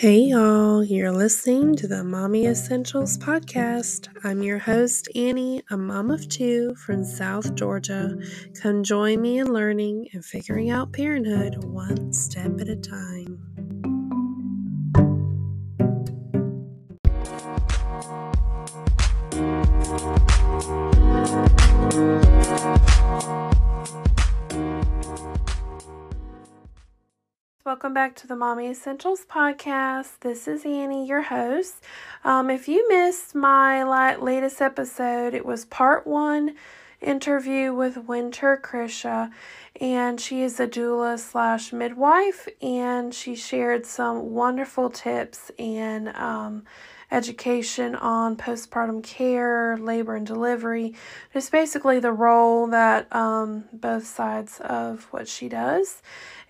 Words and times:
Hey 0.00 0.20
y'all, 0.20 0.82
you're 0.82 1.12
listening 1.12 1.76
to 1.76 1.86
the 1.86 2.02
Mommy 2.02 2.46
Essentials 2.46 3.18
podcast. 3.18 4.08
I'm 4.24 4.42
your 4.42 4.58
host, 4.58 5.10
Annie, 5.14 5.62
a 5.68 5.76
mom 5.76 6.10
of 6.10 6.26
two 6.26 6.74
from 6.76 7.04
South 7.04 7.54
Georgia. 7.54 8.16
Come 8.62 8.82
join 8.82 9.20
me 9.20 9.40
in 9.40 9.52
learning 9.52 10.08
and 10.14 10.24
figuring 10.24 10.70
out 10.70 10.94
parenthood 10.94 11.62
one 11.64 12.14
step 12.14 12.58
at 12.62 12.70
a 12.70 12.76
time. 12.76 13.19
Welcome 27.80 27.94
back 27.94 28.14
to 28.16 28.26
the 28.26 28.36
Mommy 28.36 28.68
Essentials 28.68 29.24
podcast. 29.24 30.18
This 30.20 30.46
is 30.46 30.66
Annie, 30.66 31.06
your 31.06 31.22
host. 31.22 31.82
Um, 32.24 32.50
if 32.50 32.68
you 32.68 32.86
missed 32.90 33.34
my 33.34 33.82
latest 34.16 34.60
episode, 34.60 35.32
it 35.32 35.46
was 35.46 35.64
part 35.64 36.06
one 36.06 36.56
interview 37.00 37.72
with 37.72 38.06
Wynter 38.06 38.60
Krisha, 38.60 39.30
and 39.80 40.20
she 40.20 40.42
is 40.42 40.60
a 40.60 40.68
doula 40.68 41.18
slash 41.18 41.72
midwife, 41.72 42.46
and 42.60 43.14
she 43.14 43.34
shared 43.34 43.86
some 43.86 44.34
wonderful 44.34 44.90
tips 44.90 45.50
and 45.58 46.10
um, 46.10 46.64
education 47.10 47.94
on 47.94 48.36
postpartum 48.36 49.02
care, 49.02 49.78
labor 49.78 50.16
and 50.16 50.26
delivery, 50.26 50.94
just 51.32 51.50
basically 51.50 51.98
the 51.98 52.12
role 52.12 52.66
that 52.66 53.10
um, 53.16 53.64
both 53.72 54.06
sides 54.06 54.60
of 54.60 55.04
what 55.12 55.26
she 55.26 55.48
does. 55.48 56.02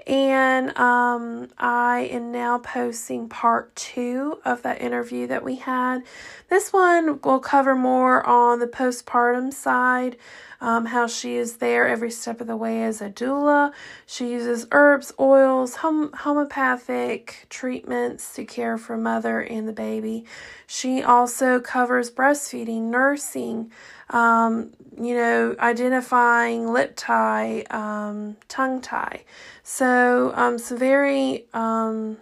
And 0.07 0.77
um, 0.79 1.49
I 1.59 2.09
am 2.11 2.33
now 2.33 2.59
posting 2.59 3.29
part 3.29 3.75
two 3.77 4.39
of 4.45 4.63
that 4.63 4.81
interview 4.81 5.27
that 5.27 5.45
we 5.45 5.57
had. 5.57 6.03
This 6.49 6.73
one 6.73 7.21
will 7.23 7.41
cover 7.41 7.75
more 7.75 8.27
on 8.27 8.59
the 8.59 8.67
postpartum 8.67 9.53
side 9.53 10.17
um, 10.61 10.87
how 10.87 11.07
she 11.07 11.37
is 11.37 11.57
there 11.57 11.89
every 11.89 12.11
step 12.11 12.41
of 12.41 12.47
the 12.47 12.57
way 12.57 12.83
as 12.83 13.01
a 13.01 13.09
doula. 13.09 13.73
She 14.05 14.31
uses 14.31 14.67
herbs, 14.73 15.13
oils, 15.19 15.77
hom- 15.77 16.13
homeopathic 16.13 17.47
treatments 17.49 18.35
to 18.35 18.45
care 18.45 18.77
for 18.77 18.97
mother 18.97 19.41
and 19.41 19.67
the 19.67 19.73
baby. 19.73 20.27
She 20.67 21.03
also 21.03 21.61
covers 21.61 22.11
breastfeeding, 22.11 22.83
nursing, 22.83 23.73
um, 24.11 24.71
you 25.01 25.15
know, 25.15 25.57
identifying 25.59 26.73
lip 26.73 26.93
tie, 26.95 27.65
um, 27.71 28.37
tongue 28.49 28.83
tie. 28.83 29.25
So, 29.73 30.33
um, 30.35 30.59
some 30.59 30.79
very 30.79 31.47
um, 31.55 32.17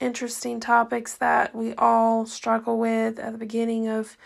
interesting 0.00 0.58
topics 0.58 1.14
that 1.14 1.54
we 1.54 1.74
all 1.74 2.26
struggle 2.26 2.76
with 2.76 3.20
at 3.20 3.30
the 3.30 3.38
beginning 3.38 3.86
of 3.86 4.16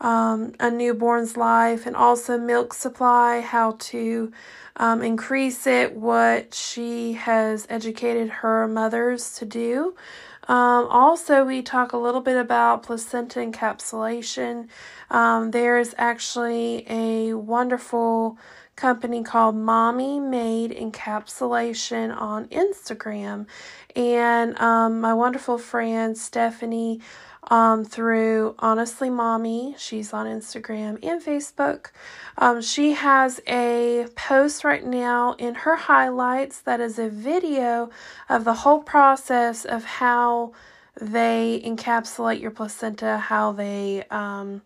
um, 0.00 0.52
a 0.60 0.70
newborn's 0.70 1.36
life 1.36 1.86
and 1.86 1.96
also 1.96 2.38
milk 2.38 2.74
supply, 2.74 3.40
how 3.40 3.72
to 3.80 4.32
um, 4.76 5.02
increase 5.02 5.66
it, 5.66 5.96
what 5.96 6.54
she 6.54 7.14
has 7.14 7.66
educated 7.68 8.28
her 8.28 8.68
mothers 8.68 9.34
to 9.38 9.44
do. 9.44 9.96
Um, 10.50 10.88
also, 10.88 11.44
we 11.44 11.62
talk 11.62 11.92
a 11.92 11.96
little 11.96 12.20
bit 12.20 12.36
about 12.36 12.82
placenta 12.82 13.38
encapsulation. 13.38 14.66
Um, 15.08 15.52
there's 15.52 15.94
actually 15.96 16.84
a 16.90 17.34
wonderful 17.34 18.36
company 18.74 19.22
called 19.22 19.54
Mommy 19.54 20.18
Made 20.18 20.72
Encapsulation 20.72 22.12
on 22.20 22.48
Instagram. 22.48 23.46
And 23.94 24.58
um, 24.58 25.00
my 25.00 25.14
wonderful 25.14 25.56
friend 25.56 26.18
Stephanie 26.18 27.00
um, 27.48 27.84
through 27.84 28.54
Honestly 28.58 29.10
Mommy. 29.10 29.74
She's 29.78 30.12
on 30.12 30.26
Instagram 30.26 30.98
and 31.04 31.22
Facebook. 31.22 31.86
Um, 32.38 32.60
she 32.60 32.92
has 32.92 33.40
a 33.46 34.06
post 34.14 34.64
right 34.64 34.84
now 34.84 35.34
in 35.34 35.54
her 35.54 35.76
highlights 35.76 36.60
that 36.60 36.80
is 36.80 36.98
a 36.98 37.08
video 37.08 37.90
of 38.28 38.44
the 38.44 38.54
whole 38.54 38.82
process 38.82 39.64
of 39.64 39.84
how 39.84 40.52
they 41.00 41.62
encapsulate 41.64 42.40
your 42.40 42.50
placenta, 42.50 43.18
how 43.18 43.52
they 43.52 44.04
um, 44.10 44.62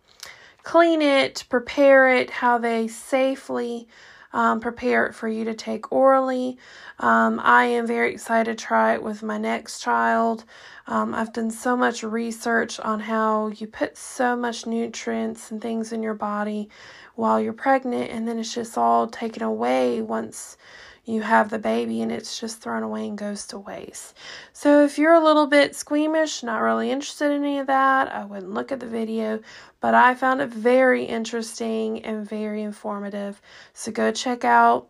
clean 0.63 1.01
it, 1.01 1.45
prepare 1.49 2.13
it, 2.13 2.29
how 2.29 2.57
they 2.57 2.87
safely 2.87 3.87
um, 4.35 4.59
prepare 4.59 5.05
it 5.05 5.15
for 5.15 5.29
you 5.29 5.45
to 5.45 5.53
take 5.53 5.93
orally. 5.93 6.57
Um, 6.99 7.39
I 7.41 7.63
am 7.63 7.87
very 7.87 8.11
excited 8.11 8.57
to 8.57 8.63
try 8.63 8.93
it 8.93 9.01
with 9.01 9.23
my 9.23 9.37
next 9.37 9.79
child. 9.79 10.43
Um, 10.87 11.15
I've 11.15 11.31
done 11.31 11.49
so 11.49 11.77
much 11.77 12.03
research 12.03 12.77
on 12.81 12.99
how 12.99 13.47
you 13.47 13.65
put 13.65 13.97
so 13.97 14.35
much 14.35 14.67
nutrients 14.67 15.51
and 15.51 15.61
things 15.61 15.93
in 15.93 16.03
your 16.03 16.13
body 16.13 16.69
while 17.15 17.39
you're 17.39 17.53
pregnant, 17.53 18.11
and 18.11 18.27
then 18.27 18.37
it's 18.37 18.53
just 18.53 18.77
all 18.77 19.07
taken 19.07 19.41
away 19.41 20.01
once 20.01 20.57
you 21.05 21.21
have 21.21 21.49
the 21.49 21.59
baby 21.59 22.01
and 22.01 22.11
it's 22.11 22.39
just 22.39 22.61
thrown 22.61 22.83
away 22.83 23.07
and 23.07 23.17
goes 23.17 23.45
to 23.47 23.59
waste. 23.59 24.15
So, 24.53 24.83
if 24.83 24.97
you're 24.97 25.13
a 25.13 25.23
little 25.23 25.47
bit 25.47 25.75
squeamish, 25.75 26.43
not 26.43 26.61
really 26.61 26.91
interested 26.91 27.31
in 27.31 27.43
any 27.43 27.59
of 27.59 27.67
that, 27.67 28.11
I 28.11 28.25
wouldn't 28.25 28.53
look 28.53 28.71
at 28.71 28.79
the 28.79 28.87
video, 28.87 29.39
but 29.79 29.93
I 29.93 30.15
found 30.15 30.41
it 30.41 30.49
very 30.49 31.03
interesting 31.03 32.03
and 32.03 32.27
very 32.27 32.63
informative. 32.63 33.41
So, 33.73 33.91
go 33.91 34.11
check 34.11 34.43
out 34.43 34.87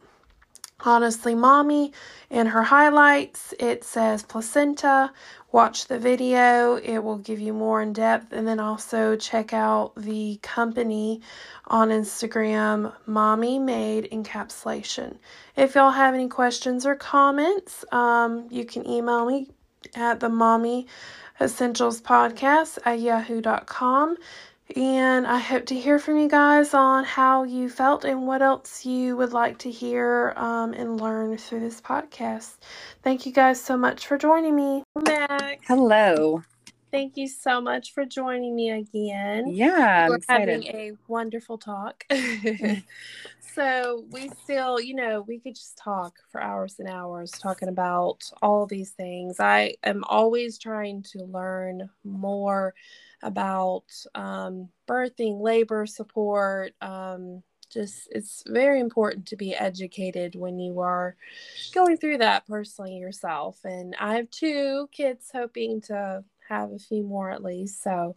Honestly 0.86 1.36
Mommy 1.36 1.92
in 2.30 2.48
her 2.48 2.64
highlights. 2.64 3.54
It 3.60 3.84
says 3.84 4.24
placenta 4.24 5.12
watch 5.56 5.86
the 5.88 5.98
video, 5.98 6.76
it 6.76 7.00
will 7.00 7.18
give 7.18 7.40
you 7.40 7.54
more 7.54 7.82
in 7.82 7.94
depth. 7.94 8.34
And 8.34 8.46
then 8.46 8.60
also 8.60 9.16
check 9.16 9.54
out 9.54 9.94
the 9.96 10.38
company 10.42 11.22
on 11.68 11.92
Instagram, 11.92 12.94
Mommy 13.06 13.58
Made 13.58 14.10
Encapsulation. 14.12 15.16
If 15.56 15.76
y'all 15.76 15.92
have 15.92 16.14
any 16.14 16.28
questions 16.28 16.86
or 16.86 16.96
comments, 16.96 17.86
um, 17.94 18.48
you 18.52 18.66
can 18.66 18.86
email 18.86 19.26
me 19.26 19.48
at 19.96 20.20
the 20.20 20.28
Mommy 20.28 20.88
Essentials 21.40 22.02
Podcast 22.02 22.78
at 22.84 23.00
yahoo.com. 23.00 24.18
And 24.74 25.28
I 25.28 25.38
hope 25.38 25.68
to 25.68 25.80
hear 25.80 26.00
from 26.00 26.18
you 26.18 26.28
guys 26.28 26.74
on 26.74 27.04
how 27.04 27.44
you 27.44 27.70
felt 27.70 28.04
and 28.04 28.26
what 28.26 28.42
else 28.42 28.84
you 28.84 29.16
would 29.16 29.32
like 29.32 29.60
to 29.60 29.70
hear 29.70 30.34
um, 30.36 30.74
and 30.74 31.00
learn 31.00 31.38
through 31.38 31.60
this 31.60 31.80
podcast. 31.80 32.56
Thank 33.04 33.28
you 33.28 33.32
guys 33.32 33.62
so 33.62 33.78
much 33.78 34.08
for 34.08 34.18
joining 34.18 34.56
me. 34.56 34.84
back. 35.04 35.62
Hello. 35.68 36.42
Thank 36.92 37.16
you 37.16 37.28
so 37.28 37.62
much 37.62 37.94
for 37.94 38.06
joining 38.06 38.56
me 38.56 38.72
again. 38.72 39.54
Yeah, 39.54 40.06
I'm 40.06 40.10
We're 40.10 40.16
excited. 40.16 40.66
having 40.66 40.76
a 40.76 40.92
wonderful 41.08 41.60
talk. 41.60 42.04
so 43.56 44.06
we 44.12 44.30
still, 44.44 44.80
you 44.80 44.96
know, 44.96 45.24
we 45.28 45.40
could 45.40 45.56
just 45.56 45.78
talk 45.78 46.16
for 46.32 46.42
hours 46.42 46.78
and 46.80 46.90
hours 46.90 47.32
talking 47.32 47.70
about 47.70 48.24
all 48.42 48.66
these 48.66 48.92
things. 48.92 49.40
I 49.40 49.76
am 49.84 50.04
always 50.06 50.58
trying 50.58 51.04
to 51.12 51.24
learn 51.26 51.90
more 52.04 52.74
about 53.24 53.84
um, 54.14 54.70
birthing, 54.88 55.42
labor 55.42 55.86
support. 55.86 56.74
Um, 56.82 57.44
just 57.72 58.08
it's 58.12 58.44
very 58.48 58.80
important 58.80 59.26
to 59.28 59.36
be 59.36 59.54
educated 59.56 60.36
when 60.36 60.60
you 60.60 60.80
are 60.80 61.16
going 61.74 61.98
through 61.98 62.20
that 62.20 62.48
personally 62.48 62.96
yourself. 62.98 63.60
And 63.66 63.96
I 64.00 64.16
have 64.16 64.30
two 64.30 64.88
kids 64.92 65.30
hoping 65.34 65.82
to 65.82 66.24
have 66.48 66.72
a 66.72 66.78
few 66.80 67.04
more 67.04 67.32
at 67.32 67.44
least. 67.44 67.82
So 67.84 68.16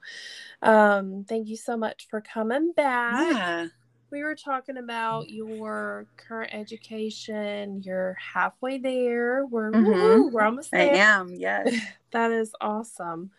um, 0.63 1.25
thank 1.29 1.49
you 1.49 1.57
so 1.57 1.77
much 1.77 2.07
for 2.11 2.21
coming 2.21 2.73
back. 2.73 3.27
Yeah. 3.35 3.67
We 4.11 4.23
were 4.23 4.35
talking 4.37 4.79
about 4.79 5.29
your 5.29 6.07
current 6.17 6.55
education. 6.55 7.83
You're 7.83 8.15
halfway 8.15 8.79
there. 8.79 9.45
We're 9.45 9.73
Mhm. 9.73 9.85
woo, 9.85 10.29
we're 10.29 10.43
almost 10.43 10.71
there. 10.71 10.95
I 10.95 10.99
am. 10.99 11.35
Yes. 11.35 11.75
That 12.11 12.33
is 12.33 12.55
awesome. 12.63 13.33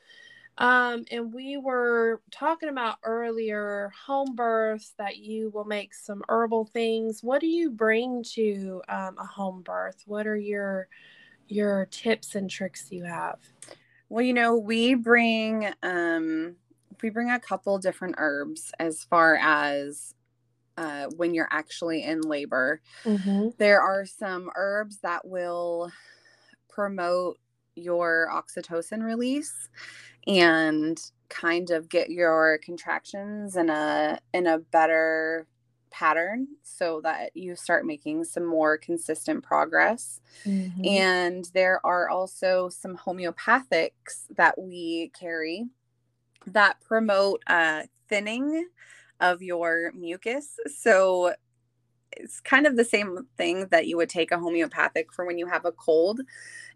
Um, 0.60 1.06
and 1.10 1.34
we 1.34 1.56
were 1.58 2.22
talking 2.32 2.68
about 2.68 2.98
earlier 3.04 3.92
home 4.06 4.36
births 4.36 4.94
that 4.98 5.18
you 5.18 5.50
will 5.52 5.64
make 5.64 5.94
some 5.94 6.22
herbal 6.28 6.66
things. 6.66 7.24
What 7.24 7.40
do 7.40 7.48
you 7.48 7.72
bring 7.72 8.24
to 8.34 8.82
um, 8.90 9.18
a 9.18 9.26
home 9.26 9.62
birth? 9.62 10.04
What 10.06 10.28
are 10.28 10.38
your 10.38 10.90
your 11.48 11.88
tips 11.90 12.36
and 12.36 12.50
tricks 12.50 12.88
you 12.92 13.06
have? 13.06 13.40
Well, 14.10 14.24
you 14.24 14.34
know, 14.34 14.58
we 14.58 14.96
bring 14.96 15.72
um 15.82 16.58
we 17.02 17.10
bring 17.10 17.32
a 17.32 17.40
couple 17.40 17.78
different 17.80 18.16
herbs 18.18 18.74
as 18.80 19.06
far 19.06 19.36
as 19.36 20.14
uh, 20.78 21.08
when 21.18 21.34
you're 21.34 21.50
actually 21.52 22.04
in 22.04 22.22
labor. 22.22 22.82
Mm-hmm. 23.04 23.50
There 23.58 23.82
are 23.82 24.06
some 24.06 24.50
herbs 24.56 25.00
that 25.00 25.28
will 25.28 25.92
promote 26.70 27.38
your 27.80 28.30
oxytocin 28.32 29.04
release 29.04 29.70
and 30.28 31.00
kind 31.30 31.70
of 31.70 31.90
get 31.90 32.10
your 32.10 32.60
contractions 32.64 33.56
in 33.56 33.70
a 33.70 34.20
in 34.34 34.48
a 34.48 34.60
better 34.60 35.48
pattern 35.92 36.48
so 36.64 37.02
that 37.02 37.36
you 37.36 37.56
start 37.56 37.86
making 37.86 38.24
some 38.24 38.46
more 38.46 38.78
consistent 38.78 39.44
progress. 39.44 40.22
Mm-hmm. 40.46 40.86
And 40.86 41.50
there 41.54 41.84
are 41.86 42.10
also 42.10 42.70
some 42.70 42.98
homeopathics 42.98 44.26
that 44.36 44.60
we 44.60 45.12
carry 45.20 45.66
that 46.48 46.80
promote 46.82 47.44
uh, 47.48 47.84
thinning 48.08 48.68
of 49.20 49.42
your 49.42 49.92
mucus. 49.94 50.60
So 50.68 51.34
it's 52.12 52.40
kind 52.40 52.66
of 52.66 52.76
the 52.76 52.86
same 52.86 53.28
thing 53.38 53.68
that 53.68 53.88
you 53.88 53.98
would 53.98 54.10
take 54.10 54.32
a 54.32 54.40
homeopathic 54.40 55.14
for 55.14 55.26
when 55.26 55.38
you 55.38 55.48
have 55.48 55.66
a 55.66 55.72
cold. 55.72 56.22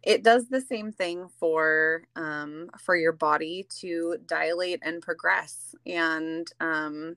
It 0.03 0.24
does 0.24 0.50
the 0.50 0.62
same 0.62 0.91
thing 0.91 1.27
for 1.39 2.03
um, 2.15 2.69
for 2.80 2.95
your 2.95 3.13
body 3.13 3.65
to 3.80 4.18
dilate 4.25 4.80
and 4.83 5.01
progress. 5.01 5.75
And 5.85 6.47
um, 6.59 7.15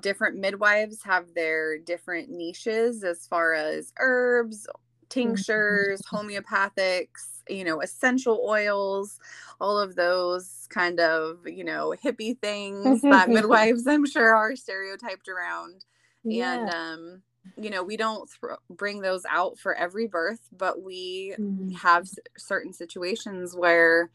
different 0.00 0.38
midwives 0.38 1.02
have 1.02 1.34
their 1.34 1.78
different 1.78 2.30
niches 2.30 3.04
as 3.04 3.26
far 3.26 3.54
as 3.54 3.92
herbs, 3.98 4.66
tinctures, 5.08 6.00
mm-hmm. 6.02 6.28
homeopathics, 6.28 7.42
you 7.48 7.64
know, 7.64 7.80
essential 7.82 8.44
oils, 8.46 9.18
all 9.60 9.78
of 9.78 9.96
those 9.96 10.66
kind 10.70 11.00
of, 11.00 11.38
you 11.46 11.64
know, 11.64 11.94
hippie 12.02 12.38
things 12.38 13.02
that 13.02 13.28
midwives, 13.28 13.86
I'm 13.86 14.06
sure, 14.06 14.34
are 14.34 14.56
stereotyped 14.56 15.28
around. 15.28 15.84
Yeah. 16.22 16.60
And, 16.60 16.70
um, 16.70 17.22
you 17.56 17.70
know, 17.70 17.82
we 17.82 17.96
don't 17.96 18.28
th- 18.40 18.58
bring 18.68 19.00
those 19.00 19.24
out 19.28 19.58
for 19.58 19.74
every 19.74 20.06
birth, 20.06 20.40
but 20.52 20.82
we 20.82 21.34
mm-hmm. 21.38 21.70
have 21.70 22.02
s- 22.02 22.18
certain 22.36 22.72
situations 22.72 23.54
where, 23.54 24.10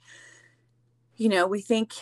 you 1.18 1.30
know, 1.30 1.48
we 1.48 1.62
think 1.62 1.94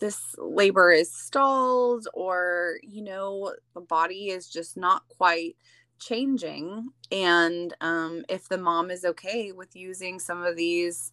this 0.00 0.34
labor 0.38 0.90
is 0.90 1.12
stalled 1.12 2.08
or, 2.14 2.76
you 2.82 3.02
know, 3.02 3.54
the 3.74 3.80
body 3.80 4.28
is 4.28 4.48
just 4.48 4.76
not 4.76 5.02
quite 5.08 5.56
changing. 5.98 6.90
And 7.12 7.74
um, 7.80 8.24
if 8.28 8.48
the 8.48 8.58
mom 8.58 8.90
is 8.90 9.04
okay 9.04 9.52
with 9.52 9.76
using 9.76 10.18
some 10.18 10.42
of 10.42 10.56
these 10.56 11.12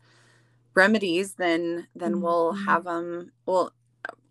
remedies, 0.73 1.33
then 1.33 1.87
then 1.95 2.13
mm-hmm. 2.13 2.21
we'll 2.21 2.53
have 2.53 2.85
them. 2.85 3.31
We'll 3.45 3.71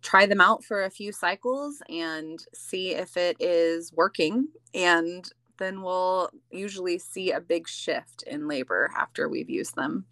try 0.01 0.25
them 0.25 0.41
out 0.41 0.63
for 0.63 0.83
a 0.83 0.89
few 0.89 1.11
cycles 1.11 1.81
and 1.89 2.39
see 2.53 2.95
if 2.95 3.17
it 3.17 3.37
is 3.39 3.91
working 3.93 4.47
and 4.73 5.31
then 5.57 5.81
we'll 5.81 6.29
usually 6.51 6.99
see 6.99 7.31
a 7.31 7.41
big 7.41 7.67
shift 7.67 8.23
in 8.27 8.47
labor 8.47 8.91
after 8.95 9.27
we've 9.27 9.49
used 9.49 9.75
them. 9.75 10.05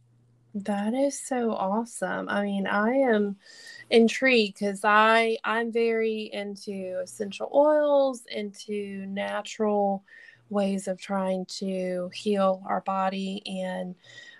That 0.56 0.94
is 0.94 1.20
so 1.20 1.52
awesome. 1.52 2.30
I 2.30 2.44
mean 2.44 2.66
i 2.66 2.90
am 2.92 3.36
intrigued 3.90 4.60
because 4.60 4.82
i 4.84 5.38
i'm 5.44 5.72
very 5.72 6.30
into 6.34 7.00
essential 7.04 7.52
oils 7.54 8.24
into 8.32 9.06
natural 9.08 10.04
ways 10.50 10.88
of 10.88 11.00
trying 11.00 11.46
to 11.46 12.10
heal 12.14 12.64
our 12.68 12.82
body 12.82 13.42
and 13.46 13.96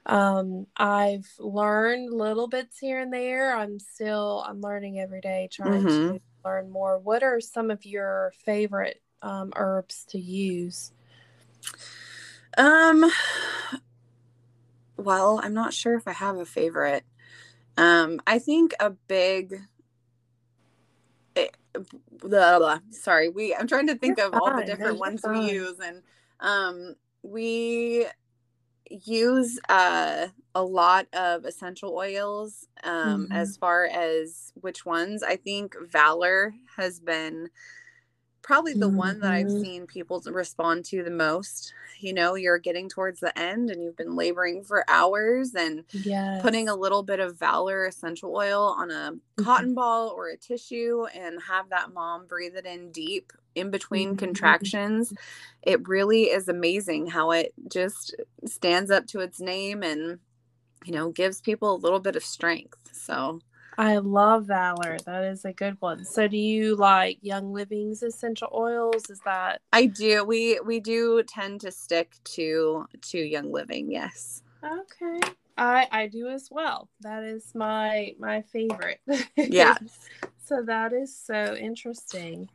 um, 0.06 0.68
I've 0.78 1.28
learned 1.40 2.14
little 2.14 2.48
bits 2.48 2.78
here 2.78 3.00
and 3.00 3.12
there. 3.12 3.56
I'm 3.56 3.80
still 3.80 4.46
I'm 4.48 4.62
learning 4.62 5.00
every 5.00 5.22
day, 5.22 5.50
trying 5.52 5.84
mm-hmm. 5.84 6.14
to 6.16 6.22
learn 6.44 6.70
more. 6.70 7.00
What 7.00 7.24
are 7.24 7.40
some 7.40 7.72
of 7.72 7.86
your 7.86 8.32
favorite 8.46 9.02
um, 9.22 9.52
herbs 9.56 10.06
to 10.10 10.20
use? 10.20 10.92
Um, 12.58 13.10
well, 14.98 15.42
I'm 15.44 15.54
not 15.54 15.74
sure 15.74 15.96
if 15.96 16.08
I 16.08 16.14
have 16.14 16.38
a 16.38 16.46
favorite. 16.46 17.04
Um, 17.78 18.22
I 18.28 18.40
think 18.40 18.74
a 18.80 18.92
big. 18.92 19.62
It, 21.36 21.58
eh, 21.76 21.80
blah, 22.22 22.60
blah, 22.60 22.80
sorry, 22.92 23.30
we. 23.30 23.56
I'm 23.56 23.68
trying 23.68 23.88
to 23.88 23.96
think 23.96 24.20
You're 24.20 24.28
of 24.28 24.34
fine. 24.34 24.42
all 24.42 24.56
the 24.56 24.66
different 24.66 25.00
ones 25.00 25.22
fine. 25.22 25.40
we 25.40 25.52
use, 25.52 25.80
and 25.80 26.04
um, 26.40 26.96
we 27.24 28.06
use 28.90 29.60
uh, 29.70 30.28
a 30.54 30.64
lot 30.64 31.08
of 31.14 31.46
essential 31.46 31.96
oils 31.96 32.68
um, 32.84 33.26
mm-hmm. 33.26 33.32
as 33.32 33.58
far 33.58 33.86
as 33.86 34.52
which 34.56 34.86
ones. 34.86 35.24
I 35.24 35.36
think 35.36 35.76
Valor 35.90 36.54
has 36.78 37.00
been 37.00 37.50
probably 38.42 38.74
the 38.74 38.88
mm-hmm. 38.88 38.98
one 38.98 39.20
that 39.22 39.32
I've 39.32 39.48
mm-hmm. 39.48 39.62
seen 39.62 39.88
people 39.88 40.22
respond 40.28 40.86
to 40.86 41.04
the 41.04 41.12
most. 41.12 41.74
You 42.00 42.14
know, 42.14 42.36
you're 42.36 42.60
getting 42.60 42.90
towards 42.90 43.20
the 43.20 43.38
end 43.38 43.72
and 43.72 43.82
you've 43.82 43.98
been 43.98 44.16
laboring 44.16 44.64
for 44.64 44.86
hours 44.88 45.56
and 45.56 45.84
yes. 45.92 46.42
putting 46.44 46.70
a 46.70 46.76
little 46.76 47.02
bit 47.02 47.20
of 47.20 47.40
Valor 47.40 47.86
essential 47.86 48.36
oil 48.36 48.76
on 48.78 48.92
a 48.92 49.14
mm-hmm. 49.14 49.44
cotton 49.44 49.74
ball 49.74 50.10
or 50.10 50.30
a 50.30 50.38
tissue 50.38 51.06
and 51.16 51.42
have 51.48 51.70
that 51.70 51.92
mom 51.94 52.28
breathe 52.28 52.56
it 52.56 52.66
in 52.66 52.92
deep 52.92 53.34
in 53.56 53.72
between 53.72 54.10
mm-hmm. 54.10 54.18
contractions. 54.18 55.14
It 55.64 55.88
really 55.88 56.26
is 56.26 56.48
amazing 56.48 57.08
how 57.08 57.32
it 57.32 57.54
just 57.72 58.16
stands 58.46 58.92
up 58.92 59.08
to 59.08 59.20
its 59.20 59.40
name 59.40 59.82
and, 59.82 60.20
you 60.86 60.94
know, 60.94 61.10
gives 61.10 61.42
people 61.42 61.74
a 61.74 61.78
little 61.78 62.00
bit 62.00 62.16
of 62.16 62.24
strength. 62.24 62.78
So, 62.92 63.40
I 63.78 63.98
love 63.98 64.46
Valor. 64.46 64.98
That 65.06 65.24
is 65.26 65.44
a 65.46 65.52
good 65.52 65.78
one. 65.80 66.06
So 66.06 66.28
do 66.28 66.38
you 66.38 66.76
like 66.76 67.18
Young 67.22 67.52
Living's 67.52 68.04
essential 68.04 68.50
oils? 68.54 69.10
Is 69.10 69.20
that 69.26 69.62
I 69.74 69.88
do. 69.88 70.24
We 70.24 70.60
we 70.62 70.80
do 70.80 71.24
tend 71.24 71.62
to 71.62 71.72
stick 71.72 72.16
to 72.36 72.86
to 73.10 73.18
Young 73.18 73.52
Living, 73.52 73.92
yes. 73.92 74.44
Okay. 74.64 75.34
I 75.58 75.88
I 75.92 76.08
do 76.08 76.28
as 76.28 76.50
well. 76.52 76.90
That 77.02 77.24
is 77.24 77.54
my 77.54 78.16
my 78.20 78.42
favorite. 78.42 79.02
Yeah. 79.36 79.78
so 80.46 80.64
that 80.64 80.94
is 80.94 81.16
so 81.16 81.56
interesting. 81.56 82.50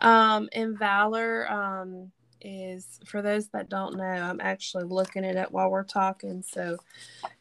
Um 0.00 0.48
and 0.52 0.78
Valor 0.78 1.50
um 1.50 2.12
is 2.42 3.00
for 3.06 3.22
those 3.22 3.48
that 3.48 3.68
don't 3.68 3.96
know, 3.96 4.04
I'm 4.04 4.40
actually 4.40 4.84
looking 4.84 5.24
at 5.24 5.36
it 5.36 5.52
while 5.52 5.70
we're 5.70 5.84
talking. 5.84 6.42
So 6.42 6.76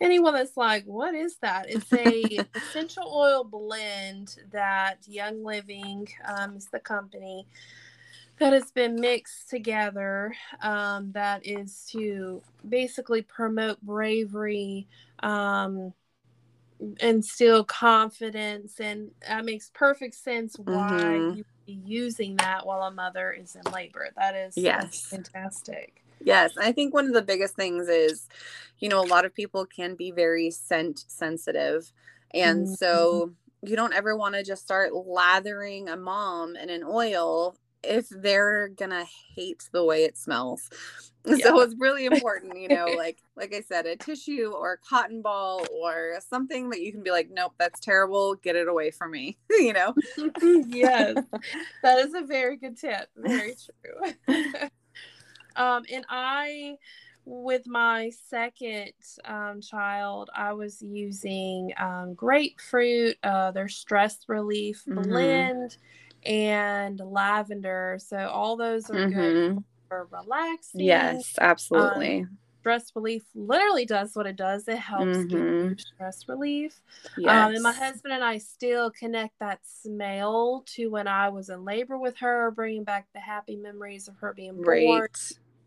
anyone 0.01 0.33
that's 0.33 0.57
like, 0.57 0.83
what 0.85 1.15
is 1.15 1.37
that? 1.41 1.67
It's 1.69 1.91
a 1.93 2.39
essential 2.55 3.11
oil 3.13 3.43
blend 3.43 4.37
that 4.51 4.97
Young 5.07 5.43
Living 5.43 6.07
um, 6.25 6.57
is 6.57 6.65
the 6.65 6.79
company 6.79 7.45
that 8.39 8.53
has 8.53 8.71
been 8.71 8.95
mixed 8.95 9.49
together 9.49 10.33
um, 10.61 11.11
that 11.11 11.45
is 11.45 11.87
to 11.91 12.41
basically 12.67 13.21
promote 13.21 13.81
bravery 13.81 14.87
um, 15.19 15.93
instill 17.01 17.63
confidence 17.65 18.79
and 18.79 19.11
that 19.27 19.43
makes 19.43 19.69
perfect 19.73 20.15
sense 20.15 20.55
why 20.57 20.91
mm-hmm. 20.91 21.37
you 21.37 21.45
using 21.71 22.35
that 22.37 22.65
while 22.65 22.81
a 22.83 22.91
mother 22.91 23.31
is 23.31 23.55
in 23.55 23.71
labor. 23.71 24.09
That 24.15 24.35
is 24.35 24.57
yes, 24.57 25.05
fantastic. 25.05 26.03
Yes, 26.21 26.57
I 26.57 26.71
think 26.71 26.93
one 26.93 27.07
of 27.07 27.13
the 27.13 27.21
biggest 27.21 27.55
things 27.55 27.87
is, 27.87 28.27
you 28.79 28.89
know, 28.89 29.01
a 29.01 29.07
lot 29.07 29.25
of 29.25 29.33
people 29.33 29.65
can 29.65 29.95
be 29.95 30.11
very 30.11 30.51
scent 30.51 31.05
sensitive, 31.07 31.91
and 32.33 32.65
mm-hmm. 32.65 32.73
so 32.73 33.33
you 33.61 33.75
don't 33.75 33.93
ever 33.93 34.15
want 34.15 34.35
to 34.35 34.43
just 34.43 34.63
start 34.63 34.93
lathering 34.93 35.89
a 35.89 35.97
mom 35.97 36.55
in 36.55 36.69
an 36.69 36.83
oil 36.83 37.55
if 37.83 38.07
they're 38.09 38.69
gonna 38.69 39.05
hate 39.35 39.69
the 39.71 39.83
way 39.83 40.03
it 40.03 40.17
smells. 40.17 40.69
Yeah. 41.25 41.47
So 41.47 41.59
it's 41.59 41.75
really 41.77 42.05
important, 42.05 42.57
you 42.57 42.69
know, 42.69 42.85
like 42.97 43.17
like 43.35 43.53
I 43.53 43.59
said, 43.59 43.85
a 43.85 43.97
tissue 43.97 44.53
or 44.55 44.73
a 44.73 44.77
cotton 44.77 45.21
ball 45.21 45.65
or 45.69 46.17
something 46.27 46.69
that 46.69 46.81
you 46.81 46.93
can 46.93 47.03
be 47.03 47.11
like, 47.11 47.29
nope, 47.29 47.53
that's 47.59 47.81
terrible. 47.81 48.35
Get 48.35 48.55
it 48.55 48.69
away 48.69 48.89
from 48.89 49.11
me. 49.11 49.37
you 49.49 49.73
know. 49.73 49.93
yes, 50.67 51.17
that 51.83 51.99
is 51.99 52.13
a 52.13 52.21
very 52.21 52.55
good 52.55 52.79
tip. 52.79 53.09
Very 53.17 53.53
true. 53.53 54.35
um, 55.57 55.83
and 55.91 56.05
I, 56.09 56.77
with 57.25 57.67
my 57.67 58.11
second 58.29 58.93
um, 59.25 59.61
child, 59.61 60.29
I 60.33 60.53
was 60.53 60.81
using 60.81 61.73
um, 61.77 62.13
grapefruit, 62.15 63.17
uh, 63.23 63.51
their 63.51 63.67
stress 63.67 64.17
relief 64.27 64.83
mm-hmm. 64.87 65.03
blend, 65.03 65.77
and 66.25 66.99
lavender. 67.03 67.97
So 67.99 68.17
all 68.17 68.57
those 68.57 68.89
are 68.89 68.95
mm-hmm. 68.95 69.19
good 69.19 69.63
for 69.87 70.07
relaxing. 70.11 70.81
Yes, 70.81 71.35
absolutely. 71.39 72.21
Um, 72.21 72.37
stress 72.61 72.91
relief 72.95 73.23
literally 73.35 73.85
does 73.85 74.15
what 74.15 74.27
it 74.27 74.35
does. 74.35 74.67
It 74.67 74.77
helps 74.77 75.17
mm-hmm. 75.17 75.69
give 75.69 75.79
stress 75.79 76.27
relief. 76.27 76.81
Yes. 77.17 77.31
Um, 77.31 77.53
and 77.55 77.63
my 77.63 77.71
husband 77.71 78.13
and 78.13 78.23
I 78.23 78.37
still 78.37 78.91
connect 78.91 79.39
that 79.39 79.59
smell 79.63 80.63
to 80.75 80.87
when 80.87 81.07
I 81.07 81.29
was 81.29 81.49
in 81.49 81.63
labor 81.63 81.97
with 81.97 82.17
her, 82.17 82.51
bringing 82.51 82.83
back 82.83 83.07
the 83.13 83.19
happy 83.19 83.55
memories 83.55 84.07
of 84.07 84.15
her 84.19 84.33
being 84.33 84.61
right. 84.61 84.85
born 84.85 85.07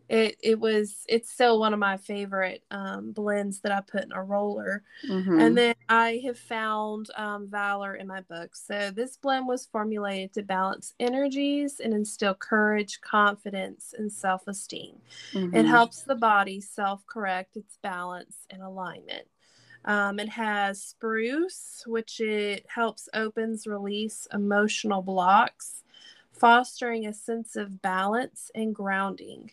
it 0.09 0.37
it 0.43 0.59
was 0.59 1.05
it's 1.09 1.31
still 1.31 1.59
one 1.59 1.73
of 1.73 1.79
my 1.79 1.97
favorite 1.97 2.63
um, 2.71 3.13
blends 3.13 3.61
that 3.61 3.73
I 3.73 3.81
put 3.81 4.05
in 4.05 4.13
a 4.13 4.23
roller. 4.23 4.83
Mm-hmm. 5.09 5.41
And 5.41 5.57
then 5.57 5.75
I 5.89 6.21
have 6.25 6.39
found 6.39 7.09
um, 7.17 7.49
Valor 7.49 7.95
in 7.95 8.07
my 8.07 8.21
book. 8.23 8.55
So 8.55 8.91
this 8.91 9.17
blend 9.17 9.47
was 9.47 9.67
formulated 9.67 10.33
to 10.35 10.43
balance 10.43 10.95
energies 11.01 11.81
and 11.81 11.95
instill 11.95 12.35
courage, 12.35 13.01
confidence, 13.01 13.95
and 13.97 14.13
self 14.13 14.47
esteem. 14.47 14.97
Mm-hmm. 15.33 15.57
It 15.57 15.67
helps 15.67 16.03
the 16.03 16.17
body 16.17 16.61
self 16.61 17.07
correct 17.07 17.57
its 17.57 17.79
balance 17.83 18.47
and 18.51 18.63
alignment. 18.63 19.27
Um, 19.85 20.21
it 20.21 20.29
has 20.29 20.81
spruce, 20.81 21.83
which 21.87 22.21
it 22.21 22.67
helps 22.69 23.09
opens 23.15 23.67
release 23.67 24.29
emotional 24.33 25.03
blocks 25.03 25.83
fostering 26.43 27.07
a 27.07 27.15
sense 27.15 27.55
of 27.55 27.81
balance 27.83 28.51
and 28.55 28.75
grounding. 28.75 29.51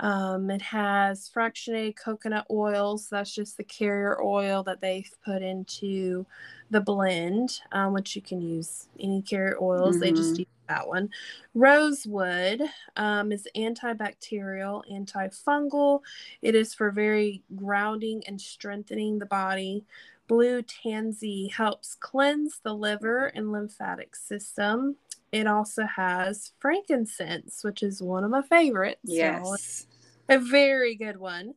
Um, 0.00 0.50
it 0.50 0.62
has 0.62 1.30
fractionated 1.34 1.96
coconut 1.96 2.46
oils. 2.50 3.08
so 3.08 3.16
that's 3.16 3.34
just 3.34 3.56
the 3.56 3.64
carrier 3.64 4.20
oil 4.22 4.62
that 4.64 4.80
they've 4.80 5.10
put 5.24 5.42
into 5.42 6.26
the 6.70 6.80
blend, 6.80 7.60
um, 7.72 7.92
which 7.92 8.16
you 8.16 8.22
can 8.22 8.40
use 8.40 8.88
any 8.98 9.22
carrier 9.22 9.58
oils. 9.60 9.96
Mm-hmm. 9.96 10.00
They 10.00 10.10
just 10.12 10.32
mm-hmm. 10.32 10.40
use 10.40 10.48
that 10.68 10.88
one. 10.88 11.10
Rosewood 11.54 12.62
um, 12.96 13.30
is 13.30 13.46
antibacterial, 13.54 14.82
antifungal. 14.90 16.00
It 16.40 16.54
is 16.54 16.72
for 16.72 16.90
very 16.90 17.42
grounding 17.54 18.22
and 18.26 18.40
strengthening 18.40 19.18
the 19.18 19.26
body. 19.26 19.84
Blue 20.28 20.62
tansy 20.62 21.48
helps 21.48 21.94
cleanse 21.96 22.60
the 22.62 22.72
liver 22.72 23.26
and 23.26 23.52
lymphatic 23.52 24.16
system. 24.16 24.96
It 25.32 25.46
also 25.46 25.84
has 25.84 26.52
frankincense, 26.58 27.62
which 27.62 27.82
is 27.82 28.02
one 28.02 28.24
of 28.24 28.30
my 28.30 28.42
favorites. 28.42 29.00
Yes. 29.04 29.42
So 29.44 29.89
a 30.30 30.38
very 30.38 30.94
good 30.94 31.18
one. 31.18 31.54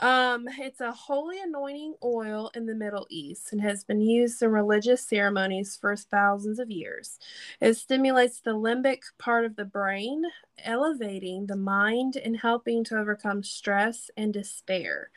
Um, 0.00 0.48
it's 0.58 0.80
a 0.80 0.92
holy 0.92 1.40
anointing 1.40 1.94
oil 2.04 2.50
in 2.54 2.66
the 2.66 2.74
Middle 2.74 3.06
East 3.10 3.52
and 3.52 3.60
has 3.60 3.82
been 3.82 4.00
used 4.00 4.42
in 4.42 4.50
religious 4.50 5.02
ceremonies 5.02 5.76
for 5.80 5.96
thousands 5.96 6.60
of 6.60 6.70
years. 6.70 7.18
It 7.60 7.74
stimulates 7.74 8.40
the 8.40 8.52
limbic 8.52 9.02
part 9.18 9.44
of 9.44 9.56
the 9.56 9.64
brain, 9.64 10.22
elevating 10.62 11.46
the 11.46 11.56
mind 11.56 12.16
and 12.16 12.36
helping 12.36 12.84
to 12.84 12.98
overcome 12.98 13.42
stress 13.42 14.08
and 14.16 14.32
despair. 14.32 15.10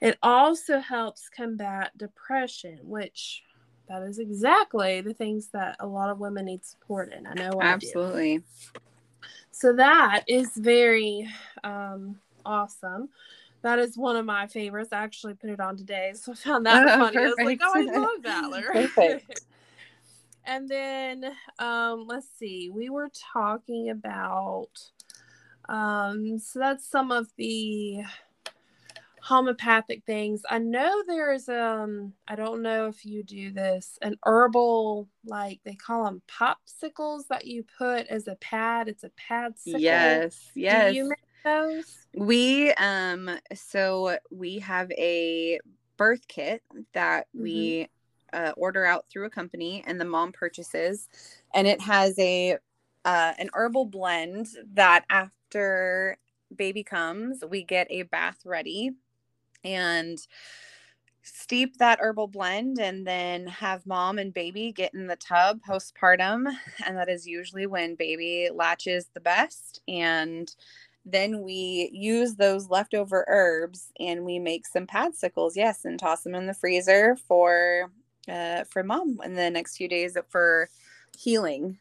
It 0.00 0.18
also 0.22 0.78
helps 0.78 1.28
combat 1.28 1.96
depression, 1.98 2.78
which 2.82 3.42
that 3.88 4.02
is 4.02 4.18
exactly 4.18 5.02
the 5.02 5.14
things 5.14 5.48
that 5.48 5.76
a 5.78 5.86
lot 5.86 6.08
of 6.08 6.20
women 6.20 6.46
need 6.46 6.64
support 6.64 7.12
in. 7.12 7.26
I 7.26 7.34
know 7.34 7.60
I 7.60 7.64
Absolutely. 7.64 8.38
Do. 8.38 8.44
So 9.50 9.74
that 9.74 10.24
is 10.26 10.56
very 10.56 11.28
um, 11.62 12.18
awesome. 12.44 13.08
That 13.62 13.78
is 13.78 13.96
one 13.96 14.16
of 14.16 14.26
my 14.26 14.46
favorites. 14.48 14.92
I 14.92 15.02
actually 15.02 15.34
put 15.34 15.50
it 15.50 15.60
on 15.60 15.76
today, 15.76 16.12
so 16.14 16.32
I 16.32 16.34
found 16.34 16.66
that 16.66 16.86
oh, 16.88 16.98
funny. 16.98 17.16
Perfect. 17.16 17.40
I 17.40 17.42
was 17.42 17.46
like, 17.46 17.60
oh, 17.62 17.72
I 17.74 17.98
love 17.98 18.52
Valor. 18.52 18.72
Perfect. 18.72 19.40
and 20.44 20.68
then 20.68 21.32
um, 21.58 22.06
let's 22.06 22.28
see, 22.38 22.70
we 22.72 22.90
were 22.90 23.10
talking 23.32 23.90
about 23.90 24.70
um, 25.68 26.38
so 26.38 26.58
that's 26.58 26.86
some 26.86 27.12
of 27.12 27.28
the 27.36 28.02
homeopathic 29.22 30.02
things. 30.04 30.42
I 30.50 30.58
know 30.58 31.04
there 31.06 31.32
is 31.32 31.48
um 31.48 32.12
I 32.26 32.34
don't 32.34 32.60
know 32.60 32.88
if 32.88 33.04
you 33.04 33.22
do 33.22 33.52
this 33.52 33.96
an 34.02 34.16
herbal 34.24 35.08
like 35.24 35.60
they 35.64 35.74
call 35.74 36.04
them 36.04 36.22
popsicles 36.28 37.28
that 37.28 37.46
you 37.46 37.64
put 37.78 38.08
as 38.08 38.26
a 38.26 38.34
pad. 38.36 38.88
It's 38.88 39.04
a 39.04 39.10
pad. 39.10 39.54
Yes, 39.64 40.50
yes. 40.54 40.90
Do 40.90 40.96
you 40.96 41.08
make 41.08 41.18
those? 41.44 42.06
We 42.14 42.72
um 42.74 43.30
so 43.54 44.18
we 44.30 44.58
have 44.60 44.90
a 44.92 45.58
birth 45.96 46.26
kit 46.28 46.62
that 46.94 47.26
mm-hmm. 47.28 47.42
we 47.42 47.88
uh, 48.32 48.52
order 48.56 48.84
out 48.84 49.04
through 49.10 49.26
a 49.26 49.30
company 49.30 49.84
and 49.86 50.00
the 50.00 50.04
mom 50.04 50.32
purchases 50.32 51.08
and 51.54 51.66
it 51.66 51.80
has 51.80 52.18
a 52.18 52.56
uh, 53.04 53.32
an 53.38 53.50
herbal 53.52 53.86
blend 53.86 54.48
that 54.72 55.04
after 55.10 56.16
baby 56.54 56.82
comes 56.82 57.42
we 57.48 57.62
get 57.62 57.86
a 57.90 58.02
bath 58.02 58.38
ready 58.44 58.90
and 59.64 60.18
steep 61.22 61.76
that 61.76 62.00
herbal 62.00 62.26
blend 62.26 62.78
and 62.80 63.06
then 63.06 63.46
have 63.46 63.86
mom 63.86 64.18
and 64.18 64.34
baby 64.34 64.72
get 64.72 64.92
in 64.94 65.06
the 65.06 65.16
tub 65.16 65.60
postpartum 65.66 66.46
and 66.86 66.96
that 66.96 67.08
is 67.08 67.26
usually 67.26 67.66
when 67.66 67.94
baby 67.94 68.48
latches 68.52 69.08
the 69.14 69.20
best 69.20 69.80
and 69.86 70.56
then 71.04 71.42
we 71.42 71.90
use 71.92 72.36
those 72.36 72.68
leftover 72.68 73.24
herbs 73.28 73.92
and 73.98 74.24
we 74.24 74.38
make 74.38 74.66
some 74.66 74.86
padsicles 74.86 75.52
yes 75.56 75.84
and 75.84 75.98
toss 75.98 76.22
them 76.22 76.34
in 76.34 76.46
the 76.46 76.54
freezer 76.54 77.16
for 77.28 77.90
uh 78.28 78.64
for 78.64 78.82
mom 78.82 79.18
in 79.24 79.34
the 79.34 79.50
next 79.50 79.76
few 79.76 79.88
days 79.88 80.16
for 80.30 80.68
healing 81.16 81.78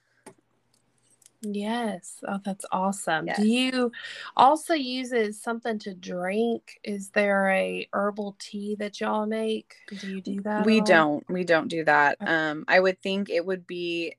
Yes. 1.43 2.17
Oh, 2.27 2.39
that's 2.43 2.65
awesome. 2.71 3.27
Yes. 3.27 3.37
Do 3.37 3.47
you 3.47 3.91
also 4.37 4.73
use 4.73 5.11
it 5.11 5.29
as 5.29 5.41
something 5.41 5.79
to 5.79 5.93
drink? 5.93 6.79
Is 6.83 7.09
there 7.09 7.49
a 7.49 7.87
herbal 7.93 8.35
tea 8.39 8.75
that 8.75 9.01
y'all 9.01 9.25
make? 9.25 9.73
Do 9.89 10.07
you 10.07 10.21
do 10.21 10.41
that? 10.41 10.65
We 10.65 10.81
don't. 10.81 11.27
We 11.29 11.43
don't 11.43 11.67
do 11.67 11.83
that. 11.85 12.17
Okay. 12.21 12.31
Um, 12.31 12.65
I 12.67 12.79
would 12.79 13.01
think 13.01 13.29
it 13.29 13.45
would 13.45 13.65
be 13.65 14.15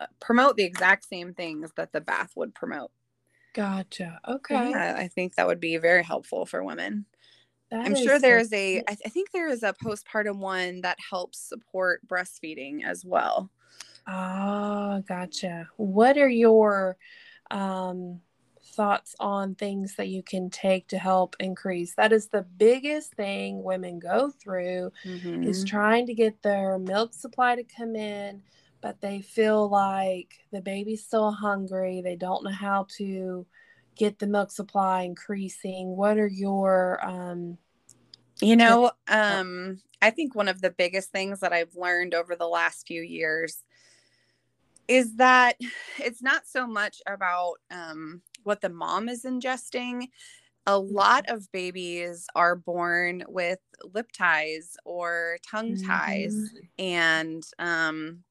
uh, 0.00 0.06
promote 0.20 0.56
the 0.56 0.64
exact 0.64 1.08
same 1.08 1.32
things 1.32 1.72
that 1.76 1.92
the 1.92 2.00
bath 2.00 2.32
would 2.36 2.54
promote. 2.54 2.90
Gotcha. 3.56 4.20
Okay. 4.28 4.70
Yeah, 4.70 4.94
I 4.98 5.08
think 5.08 5.36
that 5.36 5.46
would 5.46 5.60
be 5.60 5.78
very 5.78 6.04
helpful 6.04 6.44
for 6.44 6.62
women. 6.62 7.06
That 7.70 7.86
I'm 7.86 7.96
sure 7.96 8.18
there's 8.18 8.52
a. 8.52 8.80
I, 8.80 8.82
th- 8.82 9.00
I 9.06 9.08
think 9.08 9.30
there 9.32 9.48
is 9.48 9.62
a 9.62 9.72
postpartum 9.72 10.36
one 10.36 10.82
that 10.82 10.98
helps 11.10 11.38
support 11.38 12.06
breastfeeding 12.06 12.84
as 12.84 13.02
well. 13.02 13.50
Ah, 14.06 15.00
gotcha. 15.08 15.70
What 15.76 16.18
are 16.18 16.28
your 16.28 16.98
um, 17.50 18.20
thoughts 18.74 19.16
on 19.20 19.54
things 19.54 19.94
that 19.96 20.08
you 20.08 20.22
can 20.22 20.50
take 20.50 20.88
to 20.88 20.98
help 20.98 21.34
increase? 21.40 21.94
That 21.94 22.12
is 22.12 22.28
the 22.28 22.42
biggest 22.42 23.14
thing 23.14 23.62
women 23.62 23.98
go 23.98 24.30
through 24.30 24.92
mm-hmm. 25.02 25.44
is 25.44 25.64
trying 25.64 26.06
to 26.08 26.14
get 26.14 26.42
their 26.42 26.78
milk 26.78 27.14
supply 27.14 27.56
to 27.56 27.64
come 27.64 27.96
in 27.96 28.42
but 28.86 29.00
they 29.00 29.20
feel 29.20 29.68
like 29.68 30.38
the 30.52 30.60
baby's 30.60 31.04
still 31.04 31.32
hungry. 31.32 32.02
They 32.02 32.14
don't 32.14 32.44
know 32.44 32.52
how 32.52 32.86
to 32.98 33.44
get 33.96 34.20
the 34.20 34.28
milk 34.28 34.52
supply 34.52 35.02
increasing. 35.02 35.96
What 35.96 36.18
are 36.18 36.28
your 36.28 37.04
um 37.04 37.58
you 38.40 38.54
know, 38.54 38.92
um 39.08 39.80
I 40.00 40.10
think 40.10 40.36
one 40.36 40.46
of 40.46 40.62
the 40.62 40.70
biggest 40.70 41.10
things 41.10 41.40
that 41.40 41.52
I've 41.52 41.74
learned 41.74 42.14
over 42.14 42.36
the 42.36 42.46
last 42.46 42.86
few 42.86 43.02
years 43.02 43.64
is 44.86 45.16
that 45.16 45.56
it's 45.98 46.22
not 46.22 46.46
so 46.46 46.64
much 46.64 47.02
about 47.08 47.54
um 47.72 48.22
what 48.44 48.60
the 48.60 48.68
mom 48.68 49.08
is 49.08 49.24
ingesting 49.24 50.10
a 50.68 50.72
mm-hmm. 50.72 50.94
lot 50.94 51.24
of 51.28 51.50
babies 51.50 52.28
are 52.36 52.54
born 52.54 53.24
with 53.26 53.58
lip 53.94 54.12
ties 54.12 54.76
or 54.84 55.38
tongue 55.48 55.76
ties 55.76 56.34
mm-hmm. 56.34 56.84
and 56.84 57.42
um, 57.58 58.22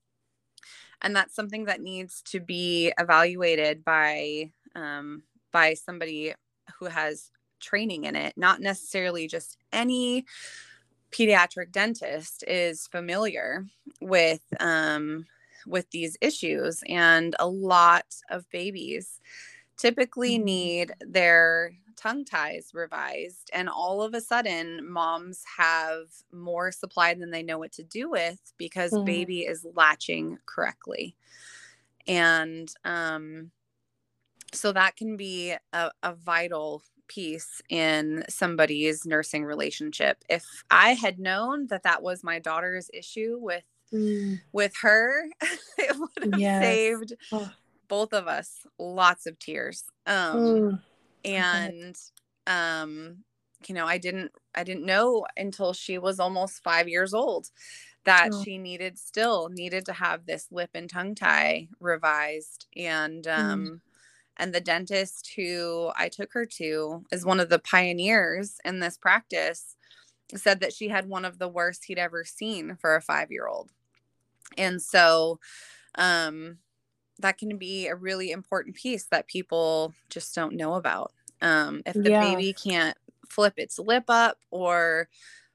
and 1.01 1.15
that's 1.15 1.35
something 1.35 1.65
that 1.65 1.81
needs 1.81 2.21
to 2.23 2.39
be 2.39 2.91
evaluated 2.99 3.83
by 3.83 4.51
um, 4.75 5.23
by 5.51 5.73
somebody 5.73 6.33
who 6.79 6.85
has 6.85 7.31
training 7.59 8.05
in 8.05 8.15
it 8.15 8.33
not 8.35 8.59
necessarily 8.59 9.27
just 9.27 9.57
any 9.71 10.25
pediatric 11.11 11.71
dentist 11.71 12.43
is 12.47 12.87
familiar 12.87 13.65
with 14.01 14.41
um, 14.59 15.25
with 15.65 15.89
these 15.91 16.17
issues 16.21 16.83
and 16.87 17.35
a 17.39 17.47
lot 17.47 18.05
of 18.29 18.49
babies 18.51 19.19
typically 19.77 20.35
mm-hmm. 20.35 20.45
need 20.45 20.93
their 20.99 21.71
tongue 21.95 22.25
ties 22.25 22.71
revised 22.73 23.49
and 23.53 23.69
all 23.69 24.01
of 24.01 24.13
a 24.13 24.21
sudden 24.21 24.79
moms 24.89 25.43
have 25.57 26.05
more 26.31 26.71
supply 26.71 27.13
than 27.13 27.31
they 27.31 27.43
know 27.43 27.57
what 27.57 27.71
to 27.71 27.83
do 27.83 28.09
with 28.09 28.39
because 28.57 28.91
mm. 28.91 29.05
baby 29.05 29.41
is 29.41 29.65
latching 29.75 30.37
correctly 30.45 31.15
and 32.07 32.73
um 32.83 33.51
so 34.53 34.71
that 34.71 34.95
can 34.95 35.17
be 35.17 35.53
a, 35.73 35.91
a 36.03 36.13
vital 36.13 36.81
piece 37.07 37.61
in 37.69 38.23
somebody's 38.29 39.05
nursing 39.05 39.43
relationship 39.43 40.23
if 40.29 40.63
i 40.71 40.93
had 40.93 41.19
known 41.19 41.67
that 41.67 41.83
that 41.83 42.01
was 42.01 42.23
my 42.23 42.39
daughter's 42.39 42.89
issue 42.93 43.37
with 43.39 43.63
mm. 43.93 44.39
with 44.51 44.73
her 44.81 45.25
it 45.77 45.97
would 45.97 46.31
have 46.31 46.39
yes. 46.39 46.63
saved 46.63 47.13
oh. 47.31 47.51
both 47.87 48.13
of 48.13 48.27
us 48.27 48.65
lots 48.79 49.25
of 49.27 49.37
tears 49.39 49.83
um 50.07 50.37
mm 50.37 50.79
and 51.25 51.97
um 52.47 53.17
you 53.67 53.75
know 53.75 53.85
i 53.85 53.97
didn't 53.97 54.31
i 54.53 54.63
didn't 54.63 54.85
know 54.85 55.25
until 55.37 55.73
she 55.73 55.97
was 55.97 56.19
almost 56.19 56.63
five 56.63 56.87
years 56.87 57.13
old 57.13 57.49
that 58.05 58.29
oh. 58.31 58.43
she 58.43 58.57
needed 58.57 58.97
still 58.97 59.49
needed 59.49 59.85
to 59.85 59.93
have 59.93 60.25
this 60.25 60.47
lip 60.51 60.69
and 60.73 60.89
tongue 60.89 61.15
tie 61.15 61.67
revised 61.79 62.67
and 62.75 63.25
mm. 63.25 63.37
um 63.37 63.65
mm. 63.65 63.79
and 64.37 64.53
the 64.53 64.61
dentist 64.61 65.31
who 65.35 65.91
i 65.97 66.07
took 66.07 66.31
her 66.33 66.45
to 66.45 67.03
is 67.11 67.25
one 67.25 67.39
of 67.39 67.49
the 67.49 67.59
pioneers 67.59 68.57
in 68.63 68.79
this 68.79 68.97
practice 68.97 69.75
said 70.35 70.59
that 70.59 70.73
she 70.73 70.87
had 70.87 71.07
one 71.07 71.25
of 71.25 71.37
the 71.37 71.47
worst 71.47 71.85
he'd 71.85 71.99
ever 71.99 72.23
seen 72.23 72.75
for 72.79 72.95
a 72.95 73.01
five 73.01 73.31
year 73.31 73.47
old 73.47 73.71
and 74.57 74.81
so 74.81 75.39
um 75.95 76.57
that 77.19 77.37
can 77.37 77.57
be 77.57 77.87
a 77.87 77.95
really 77.95 78.31
important 78.31 78.75
piece 78.75 79.05
that 79.05 79.27
people 79.27 79.93
just 80.09 80.35
don't 80.35 80.55
know 80.55 80.75
about. 80.75 81.11
Um, 81.41 81.81
if 81.85 81.93
the 81.93 82.09
yeah. 82.09 82.21
baby 82.21 82.53
can't 82.53 82.97
flip 83.29 83.53
its 83.57 83.79
lip 83.79 84.05
up 84.07 84.37
or 84.51 85.09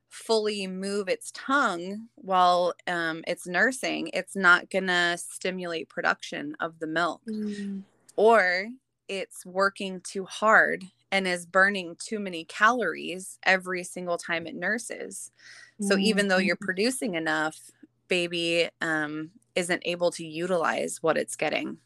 fully 0.09 0.67
move 0.67 1.09
its 1.09 1.31
tongue 1.35 2.09
while 2.17 2.75
um, 2.87 3.23
it's 3.27 3.47
nursing, 3.47 4.11
it's 4.13 4.37
not 4.37 4.71
going 4.71 4.89
to 4.89 5.17
stimulate 5.19 5.89
production 5.89 6.57
of 6.61 6.79
the 6.79 6.87
milk. 6.87 7.23
Mm. 7.29 7.83
or 8.17 8.69
it's 9.09 9.45
working 9.45 10.01
too 10.03 10.25
hard 10.25 10.85
and 11.11 11.27
is 11.27 11.45
burning 11.45 11.97
too 11.99 12.21
many 12.21 12.45
calories 12.45 13.39
every 13.43 13.83
single 13.83 14.17
time 14.17 14.47
it 14.47 14.55
nurses. 14.55 15.33
So 15.81 15.95
mm-hmm. 15.95 16.05
even 16.05 16.29
though 16.29 16.39
you're 16.39 16.57
mm-hmm. 16.57 16.65
producing 16.65 17.15
enough, 17.15 17.59
baby 18.07 18.69
um, 18.81 19.31
isn't 19.55 19.83
able 19.85 20.11
to 20.13 20.25
utilize 20.25 20.99
what 21.03 21.17
it's 21.17 21.37
getting. 21.37 21.79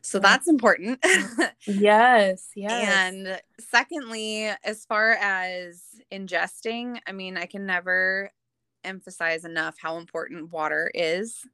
So 0.00 0.18
that's 0.18 0.48
important. 0.48 1.04
yes, 1.66 2.48
yes. 2.54 2.88
And 2.88 3.40
secondly, 3.58 4.50
as 4.64 4.84
far 4.84 5.12
as 5.12 5.82
ingesting, 6.10 6.98
I 7.06 7.12
mean, 7.12 7.36
I 7.36 7.46
can 7.46 7.66
never 7.66 8.30
emphasize 8.84 9.44
enough 9.44 9.76
how 9.80 9.98
important 9.98 10.52
water 10.52 10.90
is. 10.94 11.44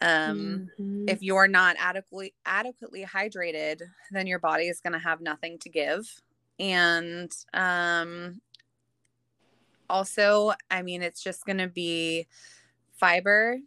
Um, 0.00 0.70
mm-hmm. 0.80 1.04
If 1.08 1.22
you're 1.22 1.48
not 1.48 1.76
adequately 1.78 2.34
adequately 2.46 3.04
hydrated, 3.04 3.82
then 4.10 4.26
your 4.26 4.38
body 4.38 4.64
is 4.64 4.80
going 4.80 4.94
to 4.94 4.98
have 4.98 5.20
nothing 5.20 5.58
to 5.58 5.68
give. 5.68 6.22
And 6.58 7.30
um, 7.52 8.40
also, 9.88 10.52
I 10.70 10.82
mean, 10.82 11.02
it's 11.02 11.22
just 11.22 11.44
going 11.44 11.58
to 11.58 11.68
be 11.68 12.26
fiber 12.96 13.58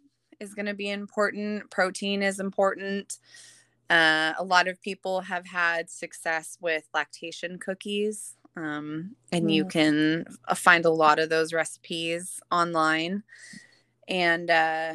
is 0.44 0.54
going 0.54 0.66
to 0.66 0.74
be 0.74 0.90
important. 0.90 1.70
Protein 1.70 2.22
is 2.22 2.38
important. 2.38 3.18
Uh, 3.90 4.32
a 4.38 4.44
lot 4.44 4.68
of 4.68 4.80
people 4.80 5.20
have 5.22 5.46
had 5.46 5.90
success 5.90 6.56
with 6.60 6.84
lactation 6.94 7.58
cookies, 7.58 8.36
um, 8.56 9.16
and 9.32 9.46
mm. 9.46 9.52
you 9.52 9.64
can 9.64 10.24
uh, 10.46 10.54
find 10.54 10.84
a 10.84 10.90
lot 10.90 11.18
of 11.18 11.28
those 11.28 11.52
recipes 11.52 12.40
online. 12.50 13.24
And 14.06 14.50
uh, 14.50 14.94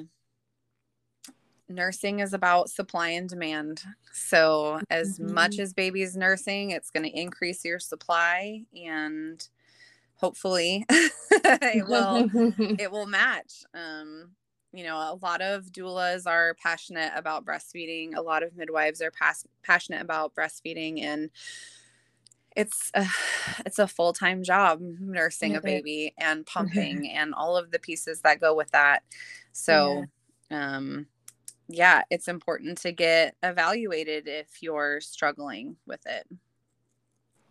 nursing 1.68 2.20
is 2.20 2.34
about 2.34 2.70
supply 2.70 3.10
and 3.10 3.28
demand. 3.28 3.84
So, 4.14 4.80
as 4.90 5.20
mm-hmm. 5.20 5.34
much 5.34 5.60
as 5.60 5.74
baby's 5.74 6.16
nursing, 6.16 6.72
it's 6.72 6.90
going 6.90 7.04
to 7.04 7.20
increase 7.20 7.64
your 7.66 7.80
supply 7.80 8.64
and 8.76 9.48
hopefully 10.20 10.86
it 10.90 11.88
will 11.88 12.30
it 12.78 12.92
will 12.92 13.06
match 13.06 13.64
um 13.74 14.32
you 14.72 14.84
know 14.84 14.98
a 14.98 15.18
lot 15.22 15.42
of 15.42 15.66
doulas 15.66 16.28
are 16.28 16.56
passionate 16.56 17.12
about 17.16 17.46
breastfeeding. 17.46 18.16
A 18.16 18.22
lot 18.22 18.44
of 18.44 18.56
midwives 18.56 19.02
are 19.02 19.12
pas- 19.12 19.48
passionate 19.64 20.02
about 20.02 20.36
breastfeeding 20.36 21.02
and 21.02 21.30
it's 22.56 22.92
a, 22.94 23.06
it's 23.66 23.80
a 23.80 23.88
full-time 23.88 24.44
job 24.44 24.80
nursing 24.82 25.56
a 25.56 25.62
baby 25.62 26.14
and 26.18 26.46
pumping 26.46 27.10
and 27.14 27.34
all 27.34 27.58
of 27.58 27.72
the 27.72 27.80
pieces 27.80 28.22
that 28.22 28.42
go 28.42 28.56
with 28.56 28.72
that. 28.72 29.04
So 29.52 30.06
yeah. 30.52 30.76
um 30.76 31.08
yeah 31.68 32.02
it's 32.10 32.28
important 32.28 32.80
to 32.80 32.92
get 32.92 33.36
evaluated 33.44 34.28
if 34.28 34.62
you're 34.62 35.00
struggling 35.00 35.76
with 35.86 36.02
it 36.08 36.26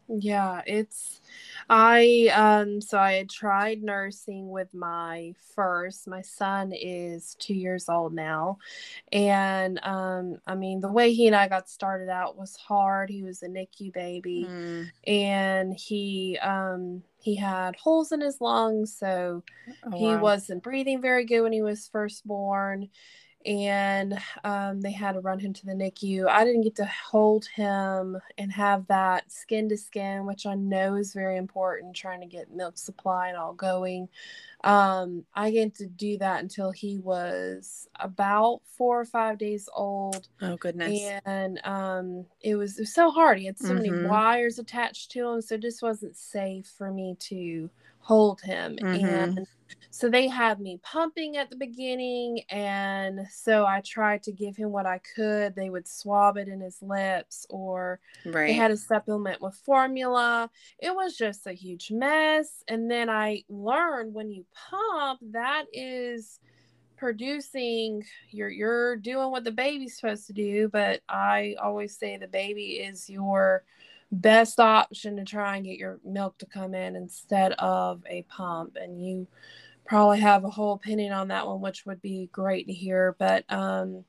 yeah, 0.09 0.62
it's 0.67 1.21
I 1.69 2.31
um 2.35 2.81
so 2.81 2.99
I 2.99 3.12
had 3.12 3.29
tried 3.29 3.83
nursing 3.83 4.49
with 4.50 4.73
my 4.73 5.35
first. 5.55 6.09
My 6.09 6.23
son 6.23 6.73
is 6.73 7.37
2 7.41 7.55
years 7.55 7.88
old 7.88 8.15
now. 8.15 8.59
And 9.12 9.79
um 9.83 10.38
I 10.47 10.55
mean 10.55 10.81
the 10.81 10.91
way 10.91 11.12
he 11.12 11.27
and 11.27 11.37
I 11.37 11.49
got 11.49 11.69
started 11.69 12.09
out 12.09 12.38
was 12.38 12.57
hard. 12.57 13.11
He 13.11 13.23
was 13.23 13.43
a 13.43 13.49
NICU 13.49 13.93
baby 13.93 14.47
mm. 14.49 14.91
and 15.07 15.75
he 15.75 16.38
um 16.43 17.03
he 17.21 17.35
had 17.35 17.77
holes 17.77 18.12
in 18.12 18.21
his 18.21 18.41
lungs 18.41 18.97
so 18.97 19.43
oh, 19.85 19.99
he 19.99 20.07
wow. 20.07 20.21
wasn't 20.21 20.62
breathing 20.62 21.03
very 21.03 21.25
good 21.25 21.43
when 21.43 21.53
he 21.53 21.62
was 21.62 21.88
first 21.88 22.27
born 22.27 22.88
and 23.47 24.18
um, 24.45 24.80
they 24.80 24.90
had 24.90 25.12
to 25.12 25.21
run 25.21 25.38
him 25.38 25.52
to 25.52 25.66
the 25.66 25.73
NICU. 25.73 26.26
I 26.26 26.45
didn't 26.45 26.62
get 26.62 26.75
to 26.76 26.85
hold 26.87 27.47
him 27.47 28.18
and 28.37 28.52
have 28.52 28.87
that 28.88 29.30
skin 29.30 29.68
to 29.68 29.76
skin, 29.76 30.26
which 30.26 30.45
I 30.45 30.54
know 30.54 30.97
is 30.97 31.14
very 31.14 31.37
important, 31.37 31.95
trying 31.95 32.21
to 32.21 32.26
get 32.26 32.50
milk 32.50 32.76
supply 32.76 33.28
and 33.28 33.37
all 33.37 33.52
going. 33.52 34.08
Um, 34.65 35.25
I 35.34 35.52
get 35.52 35.76
to 35.76 35.86
do 35.86 36.19
that 36.19 36.43
until 36.43 36.73
he 36.73 36.99
was 36.99 37.86
about 38.00 38.60
four 38.76 39.00
or 39.00 39.04
five 39.04 39.39
days 39.39 39.69
old. 39.73 40.26
Oh 40.43 40.56
goodness! 40.56 41.00
And 41.25 41.60
um, 41.65 42.26
it 42.41 42.56
was 42.56 42.76
it 42.76 42.82
was 42.82 42.95
so 42.95 43.10
hard. 43.10 43.39
He 43.39 43.47
had 43.47 43.56
so 43.56 43.69
mm-hmm. 43.69 43.93
many 43.93 44.08
wires 44.08 44.58
attached 44.58 45.13
to 45.13 45.28
him, 45.28 45.43
so 45.43 45.54
it 45.54 45.63
just 45.63 45.80
wasn't 45.80 46.17
safe 46.17 46.67
for 46.76 46.91
me 46.91 47.17
to 47.21 47.71
hold 48.00 48.41
him. 48.41 48.76
Mm-hmm. 48.80 49.04
And 49.04 49.47
so 49.91 50.08
they 50.08 50.28
had 50.28 50.61
me 50.61 50.80
pumping 50.82 51.37
at 51.37 51.50
the 51.50 51.56
beginning. 51.56 52.43
And 52.50 53.26
so 53.30 53.67
I 53.67 53.80
tried 53.84 54.23
to 54.25 54.32
give 54.32 54.56
him 54.56 54.71
what 54.71 54.87
I 54.87 55.00
could. 55.17 55.54
They 55.54 55.71
would 55.71 55.89
swab 55.89 56.37
it 56.37 56.49
in 56.49 56.61
his 56.61 56.80
lips 56.80 57.47
or 57.50 58.00
right. 58.25 58.47
they 58.47 58.52
had 58.52 58.71
a 58.71 58.76
supplement 58.76 59.43
with 59.43 59.54
formula. 59.56 60.50
It 60.78 60.95
was 60.95 61.17
just 61.17 61.47
a 61.47 61.52
huge 61.52 61.91
mess. 61.91 62.63
And 62.69 62.91
then 62.91 63.11
I 63.11 63.43
learned 63.49 64.15
when 64.15 64.30
you 64.30 64.45
pump, 64.71 65.21
that 65.32 65.65
is 65.73 66.39
producing 66.99 68.02
you're 68.30 68.50
you're 68.50 68.97
doing 68.97 69.30
what 69.30 69.45
the 69.45 69.52
baby's 69.52 69.95
supposed 69.95 70.26
to 70.26 70.32
do 70.32 70.69
but 70.69 71.00
i 71.08 71.54
always 71.63 71.97
say 71.97 72.17
the 72.17 72.26
baby 72.26 72.80
is 72.80 73.08
your 73.08 73.63
best 74.10 74.58
option 74.58 75.16
to 75.16 75.25
try 75.25 75.56
and 75.56 75.64
get 75.64 75.78
your 75.78 76.00
milk 76.04 76.38
to 76.38 76.47
come 76.47 76.75
in 76.75 76.97
instead 76.97 77.52
of 77.52 78.02
a 78.08 78.23
pump. 78.23 78.76
And 78.80 79.02
you 79.02 79.26
probably 79.86 80.21
have 80.21 80.44
a 80.44 80.50
whole 80.50 80.75
opinion 80.75 81.12
on 81.12 81.28
that 81.28 81.47
one, 81.47 81.60
which 81.60 81.84
would 81.86 82.00
be 82.00 82.28
great 82.32 82.66
to 82.66 82.73
hear. 82.73 83.16
But 83.18 83.44
um, 83.49 84.04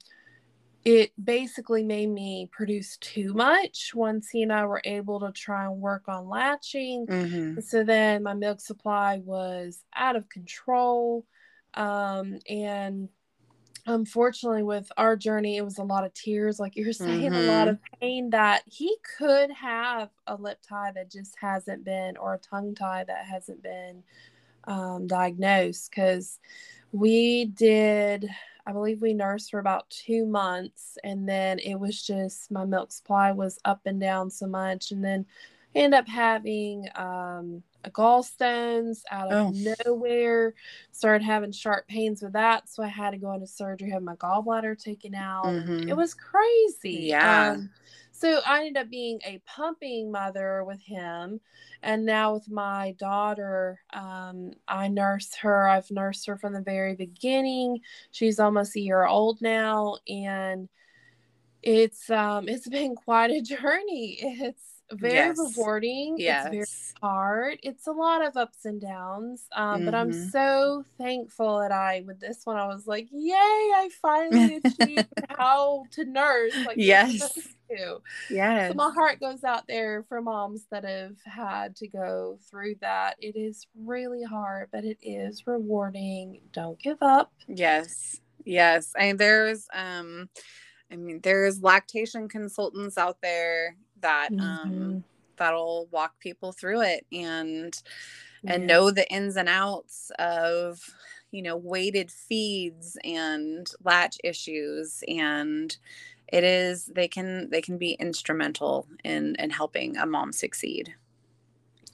it 0.85 1.11
basically 1.21 1.83
made 1.83 2.09
me 2.09 2.49
produce 2.51 2.97
too 2.97 3.33
much 3.33 3.91
once 3.93 4.29
he 4.29 4.43
and 4.43 4.53
I 4.53 4.65
were 4.65 4.81
able 4.85 5.19
to 5.19 5.31
try 5.31 5.65
and 5.65 5.81
work 5.81 6.07
on 6.07 6.29
latching. 6.29 7.05
Mm-hmm. 7.07 7.59
So 7.61 7.83
then 7.83 8.23
my 8.23 8.33
milk 8.33 8.61
supply 8.61 9.21
was 9.23 9.83
out 9.95 10.15
of 10.15 10.29
control. 10.29 11.25
Um, 11.73 12.39
and 12.49 13.09
unfortunately 13.85 14.63
with 14.63 14.91
our 14.97 15.15
journey 15.15 15.57
it 15.57 15.63
was 15.63 15.77
a 15.77 15.83
lot 15.83 16.05
of 16.05 16.13
tears 16.13 16.59
like 16.59 16.75
you're 16.75 16.93
saying 16.93 17.31
mm-hmm. 17.31 17.35
a 17.35 17.51
lot 17.51 17.67
mm-hmm. 17.67 17.69
of 17.69 17.99
pain 17.99 18.29
that 18.29 18.63
he 18.65 18.95
could 19.17 19.51
have 19.51 20.09
a 20.27 20.35
lip 20.35 20.59
tie 20.67 20.91
that 20.93 21.11
just 21.11 21.35
hasn't 21.39 21.83
been 21.83 22.17
or 22.17 22.35
a 22.35 22.39
tongue 22.39 22.75
tie 22.75 23.03
that 23.03 23.25
hasn't 23.25 23.61
been 23.63 24.03
um, 24.65 25.07
diagnosed 25.07 25.89
because 25.89 26.39
we 26.91 27.45
did 27.45 28.29
i 28.65 28.71
believe 28.71 29.01
we 29.01 29.13
nursed 29.13 29.51
for 29.51 29.59
about 29.59 29.89
two 29.89 30.25
months 30.25 30.97
and 31.03 31.27
then 31.27 31.59
it 31.59 31.75
was 31.75 32.01
just 32.01 32.51
my 32.51 32.65
milk 32.65 32.91
supply 32.91 33.31
was 33.31 33.59
up 33.65 33.81
and 33.85 33.99
down 33.99 34.29
so 34.29 34.47
much 34.47 34.91
and 34.91 35.03
then 35.03 35.25
end 35.75 35.93
up 35.93 36.07
having 36.07 36.87
um, 36.95 37.63
gallstones 37.85 39.01
out 39.11 39.31
of 39.31 39.47
oh. 39.47 39.73
nowhere. 39.85 40.53
Started 40.91 41.23
having 41.23 41.51
sharp 41.51 41.87
pains 41.87 42.21
with 42.21 42.33
that, 42.33 42.69
so 42.69 42.83
I 42.83 42.87
had 42.87 43.11
to 43.11 43.17
go 43.17 43.33
into 43.33 43.47
surgery, 43.47 43.89
have 43.91 44.03
my 44.03 44.15
gallbladder 44.15 44.77
taken 44.77 45.15
out. 45.15 45.45
Mm-hmm. 45.45 45.89
It 45.89 45.95
was 45.95 46.13
crazy. 46.13 47.07
Yeah. 47.07 47.51
Um, 47.51 47.69
so 48.11 48.41
I 48.45 48.65
ended 48.65 48.83
up 48.83 48.89
being 48.89 49.21
a 49.25 49.41
pumping 49.45 50.11
mother 50.11 50.63
with 50.65 50.81
him, 50.81 51.39
and 51.81 52.05
now 52.05 52.33
with 52.33 52.49
my 52.49 52.93
daughter, 52.99 53.79
um, 53.93 54.51
I 54.67 54.89
nurse 54.89 55.33
her. 55.35 55.69
I've 55.69 55.89
nursed 55.89 56.27
her 56.27 56.35
from 56.35 56.53
the 56.53 56.61
very 56.61 56.95
beginning. 56.95 57.79
She's 58.11 58.39
almost 58.39 58.75
a 58.75 58.81
year 58.81 59.05
old 59.05 59.41
now, 59.41 59.99
and 60.07 60.67
it's 61.63 62.09
um 62.09 62.49
it's 62.49 62.67
been 62.69 62.95
quite 62.95 63.31
a 63.31 63.41
journey. 63.41 64.17
It's 64.21 64.78
very 64.91 65.13
yes. 65.13 65.37
rewarding. 65.37 66.15
Yes. 66.17 66.45
It's 66.45 66.53
very 66.53 67.01
hard. 67.01 67.59
It's 67.63 67.87
a 67.87 67.91
lot 67.91 68.25
of 68.25 68.37
ups 68.37 68.65
and 68.65 68.81
downs. 68.81 69.45
Um, 69.55 69.75
mm-hmm. 69.75 69.85
But 69.85 69.95
I'm 69.95 70.11
mm-hmm. 70.11 70.29
so 70.29 70.83
thankful 70.97 71.59
that 71.59 71.71
I, 71.71 72.03
with 72.05 72.19
this 72.19 72.45
one, 72.45 72.57
I 72.57 72.67
was 72.67 72.87
like, 72.87 73.07
yay, 73.11 73.33
I 73.33 73.89
finally 74.01 74.61
achieved 74.63 75.07
how 75.29 75.83
to 75.91 76.05
nurse. 76.05 76.55
Like, 76.65 76.77
yes. 76.77 77.49
Yes. 78.29 78.71
So 78.71 78.75
my 78.75 78.91
heart 78.91 79.19
goes 79.19 79.43
out 79.43 79.67
there 79.67 80.03
for 80.09 80.21
moms 80.21 80.65
that 80.71 80.83
have 80.85 81.17
had 81.25 81.75
to 81.77 81.87
go 81.87 82.39
through 82.49 82.75
that. 82.81 83.15
It 83.19 83.35
is 83.35 83.67
really 83.77 84.23
hard, 84.23 84.69
but 84.71 84.83
it 84.83 84.97
is 85.01 85.45
rewarding. 85.45 86.41
Don't 86.51 86.79
give 86.81 87.01
up. 87.01 87.31
Yes. 87.47 88.19
Yes. 88.45 88.91
And 88.97 89.19
there's, 89.19 89.67
um, 89.73 90.29
I 90.91 90.95
mean, 90.95 91.19
there's 91.21 91.61
lactation 91.61 92.27
consultants 92.27 92.97
out 92.97 93.21
there 93.21 93.75
that 94.01 94.31
um, 94.31 94.39
mm-hmm. 94.39 94.81
um, 94.83 95.03
that'll 95.37 95.87
walk 95.91 96.19
people 96.19 96.51
through 96.51 96.81
it 96.81 97.05
and 97.11 97.81
and 98.45 98.67
know 98.67 98.89
the 98.89 99.09
ins 99.11 99.35
and 99.35 99.49
outs 99.49 100.11
of 100.19 100.81
you 101.31 101.41
know 101.41 101.57
weighted 101.57 102.11
feeds 102.11 102.97
and 103.03 103.69
latch 103.83 104.17
issues 104.23 105.03
and 105.07 105.77
it 106.31 106.43
is 106.43 106.85
they 106.85 107.07
can 107.07 107.49
they 107.49 107.61
can 107.61 107.77
be 107.77 107.91
instrumental 107.93 108.87
in 109.03 109.35
in 109.35 109.49
helping 109.49 109.97
a 109.97 110.05
mom 110.05 110.31
succeed. 110.31 110.93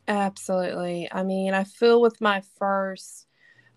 Absolutely. 0.08 1.08
I 1.12 1.24
mean 1.24 1.54
i 1.54 1.64
feel 1.64 2.02
with 2.02 2.22
my 2.22 2.42
first 2.60 3.28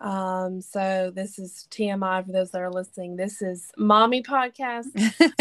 Um, 0.01 0.61
so 0.61 1.11
this 1.15 1.39
is 1.39 1.67
TMI 1.71 2.25
for 2.25 2.31
those 2.33 2.51
that 2.53 2.61
are 2.61 2.71
listening. 2.71 3.17
This 3.17 3.43
is 3.43 3.73
mommy 3.77 4.23
podcast. 4.23 4.87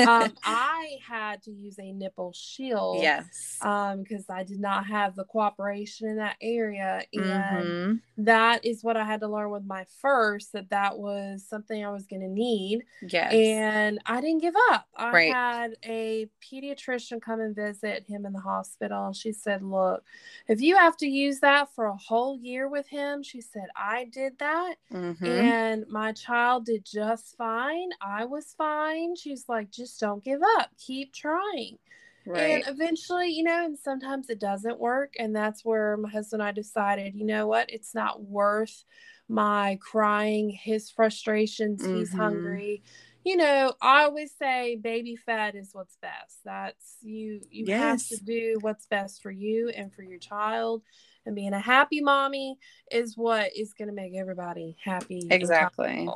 um, 0.08 0.34
I 0.44 0.98
had 1.08 1.44
to 1.44 1.52
use 1.52 1.78
a 1.80 1.92
nipple 1.92 2.34
shield. 2.34 3.02
Yes. 3.04 3.58
Um, 3.62 4.02
because 4.02 4.30
I 4.30 4.44
did 4.44 4.60
not 4.60 4.88
have 4.88 5.16
the 5.16 5.26
cooperation 5.26 6.08
in 6.08 6.16
that 6.18 6.38
area, 6.42 7.04
and 7.14 7.24
Mm-hmm. 7.28 8.24
that 8.24 8.66
is 8.66 8.84
what 8.84 8.98
I 8.98 9.04
had 9.04 9.20
to 9.20 9.28
learn 9.28 9.52
with 9.52 9.66
my 9.66 9.86
first. 10.02 10.54
That 10.54 10.70
that 10.72 10.98
was 10.98 11.46
something 11.48 11.86
I 11.86 11.92
was 11.92 12.08
going 12.08 12.22
to 12.22 12.28
need, 12.28 12.84
Yes. 13.02 13.32
and 13.34 14.00
I 14.08 14.22
didn't 14.22 14.42
give 14.42 14.56
up. 14.72 14.88
I 14.96 15.12
Right. 15.12 15.34
had 15.34 15.76
a 15.86 16.30
pediatrician 16.42 17.22
come 17.22 17.42
and 17.42 17.56
visit 17.56 18.06
him 18.08 18.26
in 18.26 18.34
the 18.34 18.40
hospital. 18.40 19.08
and 19.08 19.16
She 19.16 19.32
said, 19.32 19.62
"Look, 19.62 20.04
if 20.48 20.62
you 20.62 20.76
have 20.78 20.98
to 20.98 21.08
use 21.08 21.42
that 21.42 21.70
for 21.76 21.86
a 21.86 21.96
whole 21.96 22.38
year 22.40 22.68
with 22.68 22.88
him," 22.88 23.22
she 23.22 23.40
said, 23.42 23.68
"I 23.76 24.06
did 24.06 24.40
that." 24.40 24.47
Mhm. 24.92 25.54
And 25.54 25.86
my 25.90 26.14
child 26.14 26.66
did 26.66 26.86
just 26.86 27.36
fine. 27.38 27.90
I 28.02 28.26
was 28.26 28.54
fine. 28.54 29.16
She's 29.16 29.50
like, 29.50 29.72
just 29.72 30.00
don't 30.00 30.24
give 30.24 30.42
up. 30.58 30.72
Keep 30.78 31.14
trying. 31.14 31.80
Right. 32.26 32.66
And 32.66 32.68
eventually, 32.68 33.30
you 33.30 33.44
know, 33.44 33.66
and 33.66 33.78
sometimes 33.80 34.30
it 34.30 34.40
doesn't 34.40 34.80
work. 34.80 35.16
And 35.20 35.36
that's 35.36 35.66
where 35.66 35.98
my 35.98 36.10
husband 36.10 36.42
and 36.42 36.48
I 36.50 36.52
decided, 36.52 37.16
you 37.16 37.26
know 37.26 37.48
what? 37.48 37.72
It's 37.72 37.96
not 37.96 38.22
worth 38.24 38.86
my 39.28 39.78
crying, 39.82 40.50
his 40.52 40.90
frustrations. 40.92 41.88
He's 41.88 42.14
Mhm. 42.14 42.14
hungry. 42.14 42.84
You 43.28 43.36
know, 43.36 43.74
I 43.82 44.04
always 44.04 44.32
say 44.40 44.78
baby 44.78 45.18
fed 45.18 45.56
is 45.56 45.72
what's 45.74 45.98
best. 45.98 46.38
That's 46.46 46.96
you 47.02 47.42
you 47.52 47.76
have 47.76 48.02
to 48.08 48.16
do 48.24 48.58
what's 48.62 48.86
best 48.86 49.22
for 49.22 49.32
you 49.32 49.68
and 49.68 49.94
for 49.94 50.02
your 50.02 50.18
child. 50.18 50.82
And 51.26 51.36
being 51.36 51.52
a 51.52 51.60
happy 51.60 52.00
mommy 52.00 52.58
is 52.90 53.18
what 53.18 53.52
is 53.54 53.74
going 53.74 53.90
to 53.90 53.94
make 53.94 54.16
everybody 54.16 54.78
happy. 54.82 55.28
Exactly. 55.30 56.08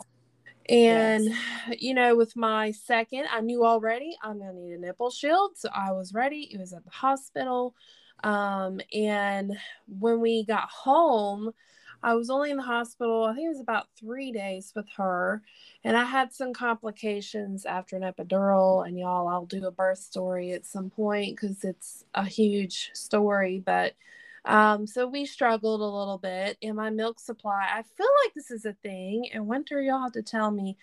And 0.70 1.28
you 1.78 1.94
know, 1.94 2.16
with 2.16 2.38
my 2.38 2.72
second, 2.72 3.26
I 3.30 3.42
knew 3.42 3.66
already 3.66 4.16
I'm 4.24 4.40
gonna 4.40 4.54
need 4.54 4.72
a 4.72 4.80
nipple 4.80 5.12
shield, 5.12 5.58
so 5.58 5.68
I 5.76 5.92
was 5.92 6.14
ready. 6.14 6.50
It 6.50 6.62
was 6.62 6.72
at 6.72 6.86
the 6.86 6.92
hospital, 6.92 7.76
um, 8.24 8.80
and 8.94 9.58
when 9.86 10.22
we 10.22 10.46
got 10.46 10.70
home, 10.70 11.52
I 12.04 12.16
was 12.16 12.30
only 12.30 12.52
in 12.52 12.58
the 12.58 12.64
hospital. 12.64 13.26
I 13.26 13.34
think 13.34 13.46
it 13.46 13.50
was 13.50 13.60
about 13.60 13.88
three 13.98 14.32
days 14.32 14.74
with 14.76 14.88
her, 14.98 15.42
and 15.84 15.96
I 15.98 16.06
had 16.06 16.34
some 16.34 16.54
complications 16.54 17.66
after 17.66 17.96
an 17.96 18.04
epidural. 18.04 18.88
And 18.88 18.98
y'all, 18.98 19.28
I'll 19.28 19.46
do 19.46 19.66
a 19.66 19.72
birth 19.72 20.00
story 20.00 20.52
at 20.54 20.66
some 20.66 20.90
point 20.90 21.36
because 21.36 21.64
it's 21.64 22.06
a 22.14 22.26
huge 22.26 22.92
story, 22.94 23.62
but. 23.66 23.94
Um, 24.44 24.88
so 24.88 25.08
we 25.08 25.28
struggled 25.28 25.82
a 25.82 25.86
little 25.86 26.18
bit 26.18 26.58
in 26.62 26.76
my 26.76 26.90
milk 26.90 27.20
supply. 27.20 27.68
I 27.76 27.84
feel 27.84 28.08
like 28.26 28.34
this 28.34 28.50
is 28.50 28.66
a 28.66 28.74
thing, 28.74 29.30
and 29.32 29.46
Wynter, 29.46 29.80
y'all 29.82 30.02
have 30.02 30.14
to 30.14 30.24
tell 30.24 30.50
me 30.50 30.78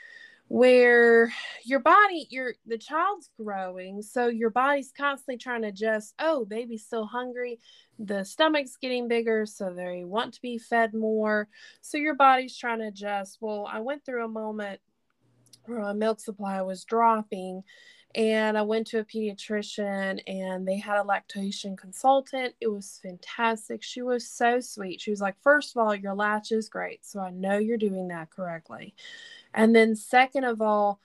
where 0.49 1.33
your 1.65 1.81
body, 1.81 2.27
your 2.31 2.55
the 2.67 2.79
child's 2.79 3.31
growing, 3.39 4.03
so 4.03 4.29
your 4.29 4.51
body's 4.51 4.93
constantly 4.97 5.37
trying 5.37 5.63
to 5.63 5.69
adjust. 5.69 6.15
Oh, 6.19 6.45
baby's 6.45 6.85
still 6.85 7.07
hungry. 7.07 7.61
The 7.99 8.25
stomach's 8.25 8.77
getting 8.77 9.09
bigger, 9.09 9.45
so 9.45 9.73
they 9.73 10.05
want 10.05 10.35
to 10.35 10.43
be 10.43 10.59
fed 10.59 10.95
more. 10.95 11.49
So 11.83 11.99
your 11.99 12.15
body's 12.15 12.57
trying 12.57 12.79
to 12.81 12.89
adjust. 12.89 13.39
Well, 13.41 13.69
I 13.71 13.81
went 13.81 14.05
through 14.05 14.25
a 14.25 14.29
moment 14.29 14.81
where 15.67 15.81
my 15.81 15.93
milk 15.93 16.21
supply 16.21 16.63
was 16.63 16.85
dropping 16.85 17.63
and 18.15 18.57
I 18.57 18.63
went 18.63 18.87
to 18.89 19.01
a 19.01 19.05
pediatrician 19.05 20.21
and 20.27 20.67
they 20.67 20.79
had 20.79 20.97
a 20.97 21.03
lactation 21.03 21.77
consultant. 21.77 22.55
It 22.61 22.69
was 22.69 22.99
fantastic. 23.03 23.83
She 23.83 24.01
was 24.01 24.27
so 24.27 24.61
sweet. 24.61 25.01
She 25.01 25.11
was 25.11 25.21
like, 25.21 25.37
First 25.43 25.77
of 25.77 25.83
all, 25.83 25.95
your 25.95 26.15
latch 26.15 26.51
is 26.51 26.71
great. 26.71 27.05
So 27.05 27.21
I 27.21 27.31
know 27.31 27.59
you're 27.59 27.77
doing 27.77 28.09
that 28.09 28.31
correctly. 28.31 28.95
And 29.55 29.75
then, 29.75 29.97
second 29.97 30.45
of 30.45 30.61
all, 30.61 31.01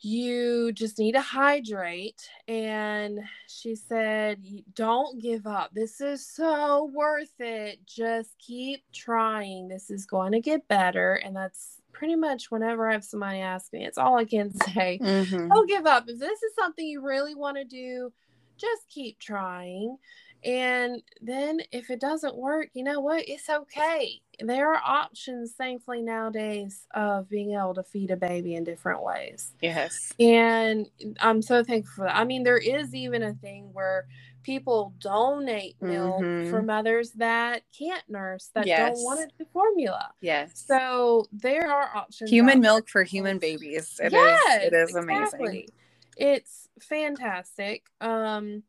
you 0.00 0.70
just 0.72 0.98
need 0.98 1.12
to 1.12 1.20
hydrate. 1.20 2.28
And 2.46 3.20
she 3.48 3.74
said, 3.74 4.40
Don't 4.74 5.20
give 5.20 5.46
up. 5.46 5.70
This 5.74 6.00
is 6.00 6.24
so 6.26 6.84
worth 6.94 7.32
it. 7.40 7.80
Just 7.86 8.36
keep 8.38 8.82
trying. 8.92 9.68
This 9.68 9.90
is 9.90 10.06
going 10.06 10.32
to 10.32 10.40
get 10.40 10.68
better. 10.68 11.14
And 11.14 11.34
that's 11.34 11.80
pretty 11.92 12.14
much 12.14 12.50
whenever 12.50 12.88
I 12.88 12.92
have 12.92 13.02
somebody 13.04 13.40
ask 13.40 13.72
me, 13.72 13.84
it's 13.84 13.98
all 13.98 14.16
I 14.16 14.24
can 14.24 14.52
say. 14.74 15.00
Mhm. 15.02 15.48
Don't 15.48 15.68
give 15.68 15.86
up. 15.86 16.04
If 16.08 16.18
this 16.20 16.42
is 16.42 16.54
something 16.54 16.86
you 16.86 17.00
really 17.04 17.34
want 17.34 17.56
to 17.56 17.64
do, 17.64 18.12
just 18.56 18.88
keep 18.88 19.18
trying. 19.18 19.96
And 20.44 21.02
then 21.20 21.60
if 21.72 21.90
it 21.90 22.00
doesn't 22.00 22.36
work, 22.36 22.68
you 22.74 22.84
know 22.84 23.00
what? 23.00 23.28
It's 23.28 23.48
okay. 23.48 24.20
There 24.40 24.72
are 24.72 24.80
options, 24.84 25.52
thankfully, 25.52 26.00
nowadays 26.00 26.86
of 26.94 27.28
being 27.28 27.54
able 27.54 27.74
to 27.74 27.82
feed 27.82 28.10
a 28.12 28.16
baby 28.16 28.54
in 28.54 28.62
different 28.64 29.02
ways. 29.02 29.52
Yes. 29.60 30.12
And 30.20 30.88
I'm 31.20 31.42
so 31.42 31.64
thankful 31.64 31.92
for 31.96 32.04
that. 32.04 32.16
I 32.16 32.24
mean, 32.24 32.44
there 32.44 32.58
is 32.58 32.94
even 32.94 33.22
a 33.24 33.34
thing 33.34 33.70
where 33.72 34.06
people 34.44 34.94
donate 35.00 35.74
milk 35.82 36.22
Mhm. 36.22 36.50
for 36.50 36.62
mothers 36.62 37.10
that 37.12 37.62
can't 37.76 38.08
nurse, 38.08 38.50
that 38.54 38.66
Yes. 38.66 38.94
don't 38.96 39.04
want 39.04 39.28
to 39.28 39.36
do 39.36 39.44
formula. 39.52 40.12
Yes. 40.20 40.64
So 40.66 41.26
there 41.32 41.70
are 41.70 41.90
options. 41.96 42.30
human 42.30 42.60
there. 42.60 42.70
milk 42.72 42.88
for 42.88 43.02
human 43.02 43.38
babies. 43.38 43.98
It 44.00 44.06
is. 44.06 44.12
Yes, 44.12 44.64
It 44.66 44.72
is 44.72 44.94
amazing. 44.94 45.68
It's 46.16 46.68
fantastic. 46.80 47.84
Um, 48.00 48.62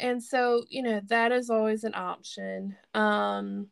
and 0.00 0.22
so 0.22 0.64
you 0.68 0.82
know 0.82 1.00
that 1.06 1.32
is 1.32 1.50
always 1.50 1.84
an 1.84 1.94
option. 1.94 2.76
Um, 2.94 3.68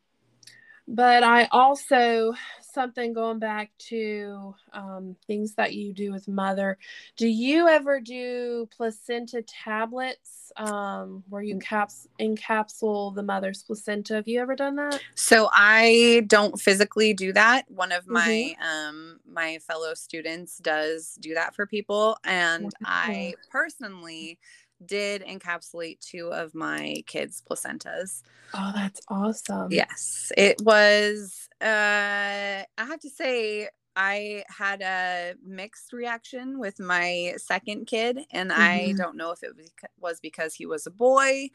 but 0.89 1.25
I 1.25 1.49
also 1.51 2.35
something 2.61 3.13
going 3.13 3.39
back 3.41 3.73
to 3.89 4.55
um, 4.73 5.17
things 5.27 5.55
that 5.55 5.75
you 5.75 5.93
do 5.93 6.13
with 6.13 6.29
mother. 6.29 6.79
Do 7.17 7.27
you 7.27 7.67
ever 7.69 8.01
do 8.01 8.69
placenta 8.77 9.43
tablets 9.43 10.53
um, 10.57 11.25
where 11.29 11.43
you 11.43 11.57
caps 11.59 12.07
encapsule 12.21 13.15
the 13.15 13.23
mother's 13.23 13.63
placenta? 13.65 14.15
Have 14.15 14.29
you 14.29 14.41
ever 14.41 14.55
done 14.55 14.77
that? 14.77 15.03
So 15.17 15.49
I 15.53 16.23
don't 16.27 16.61
physically 16.61 17.15
do 17.15 17.33
that. 17.33 17.65
One 17.69 17.91
of 17.93 18.07
my 18.07 18.55
Mm-hmm. 18.59 18.87
um 18.87 19.21
my 19.27 19.59
fellow 19.67 19.95
students 19.95 20.59
does 20.59 21.19
do 21.21 21.35
that 21.35 21.55
for 21.55 21.67
people 21.67 22.17
and 22.25 22.73
I 22.85 23.35
personally 23.51 24.39
did 24.85 25.23
encapsulate 25.23 26.01
two 26.01 26.33
of 26.33 26.55
my 26.55 27.03
kids 27.07 27.43
placentas. 27.49 28.23
Oh, 28.55 28.73
that's 28.75 29.01
awesome. 29.09 29.71
Yes, 29.71 30.33
it 30.37 30.61
was 30.63 31.49
uh 31.61 31.65
I 31.65 32.67
have 32.77 33.01
to 33.01 33.11
say 33.11 33.69
I 33.97 34.45
had 34.49 34.83
a 34.83 35.35
mixed 35.43 35.93
reaction 35.93 36.59
with 36.59 36.79
my 36.81 37.35
second 37.39 37.87
kid 37.87 38.21
and 38.31 38.53
I 38.53 38.93
Mhm. 38.93 38.97
don't 38.99 39.17
know 39.17 39.31
if 39.33 39.43
it 39.43 39.57
was 39.57 39.71
was 39.99 40.21
because 40.21 40.55
he 40.55 40.67
was 40.67 40.87
a 40.87 40.91
boy 40.91 41.51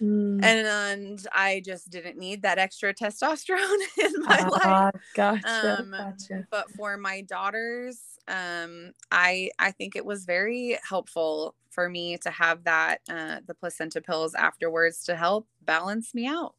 Mm. 0.00 0.38
and, 0.40 0.66
and 0.66 1.26
I 1.32 1.62
just 1.64 1.90
didn't 1.90 2.18
need 2.18 2.42
that 2.42 2.58
extra 2.58 2.94
testosterone 2.94 3.80
in 3.98 4.12
my 4.22 4.44
life. 4.44 4.78
Ah, 4.78 4.90
gotcha, 5.14 5.76
Um, 5.82 5.94
gotcha. 5.96 6.46
But 6.50 6.70
for 6.72 6.96
my 6.98 7.22
daughters, 7.22 8.00
um, 8.28 8.92
I 9.12 9.50
I 9.58 9.72
think 9.72 9.96
it 9.96 10.04
was 10.06 10.24
very 10.26 10.78
helpful 10.88 11.56
for 11.70 11.88
me 11.90 12.18
to 12.18 12.30
have 12.30 12.64
that 12.64 13.02
uh, 13.10 13.40
the 13.46 13.54
placenta 13.54 14.00
pills 14.02 14.34
afterwards 14.34 15.04
to 15.04 15.16
help 15.16 15.48
balance 15.62 16.14
me 16.14 16.26
out, 16.26 16.56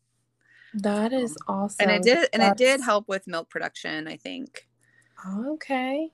That 0.74 1.13
is 1.13 1.38
awesome. 1.48 1.89
and 1.89 1.92
it 1.92 2.04
did 2.04 2.30
and 2.34 2.44
it 2.44 2.58
did 2.58 2.82
help 2.82 3.08
with 3.08 3.28
milk 3.28 3.50
production. 3.50 4.08
I 4.08 4.18
think. 4.18 4.68
Okay. 5.27 6.12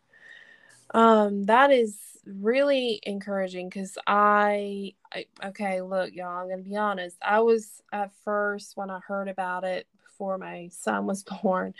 Um, 0.93 1.43
that 1.45 1.71
is 1.71 1.97
really 2.25 2.99
encouraging 3.03 3.69
because 3.69 3.97
I, 4.07 4.93
I, 5.13 5.25
okay, 5.45 5.81
look, 5.81 6.13
y'all, 6.13 6.41
I'm 6.41 6.49
gonna 6.49 6.61
be 6.61 6.75
honest. 6.77 7.17
I 7.21 7.39
was 7.39 7.81
at 7.91 8.11
first 8.23 8.77
when 8.77 8.89
I 8.89 8.99
heard 9.05 9.27
about 9.27 9.63
it 9.63 9.87
before 10.03 10.37
my 10.37 10.69
son 10.71 11.05
was 11.05 11.23
born, 11.43 11.73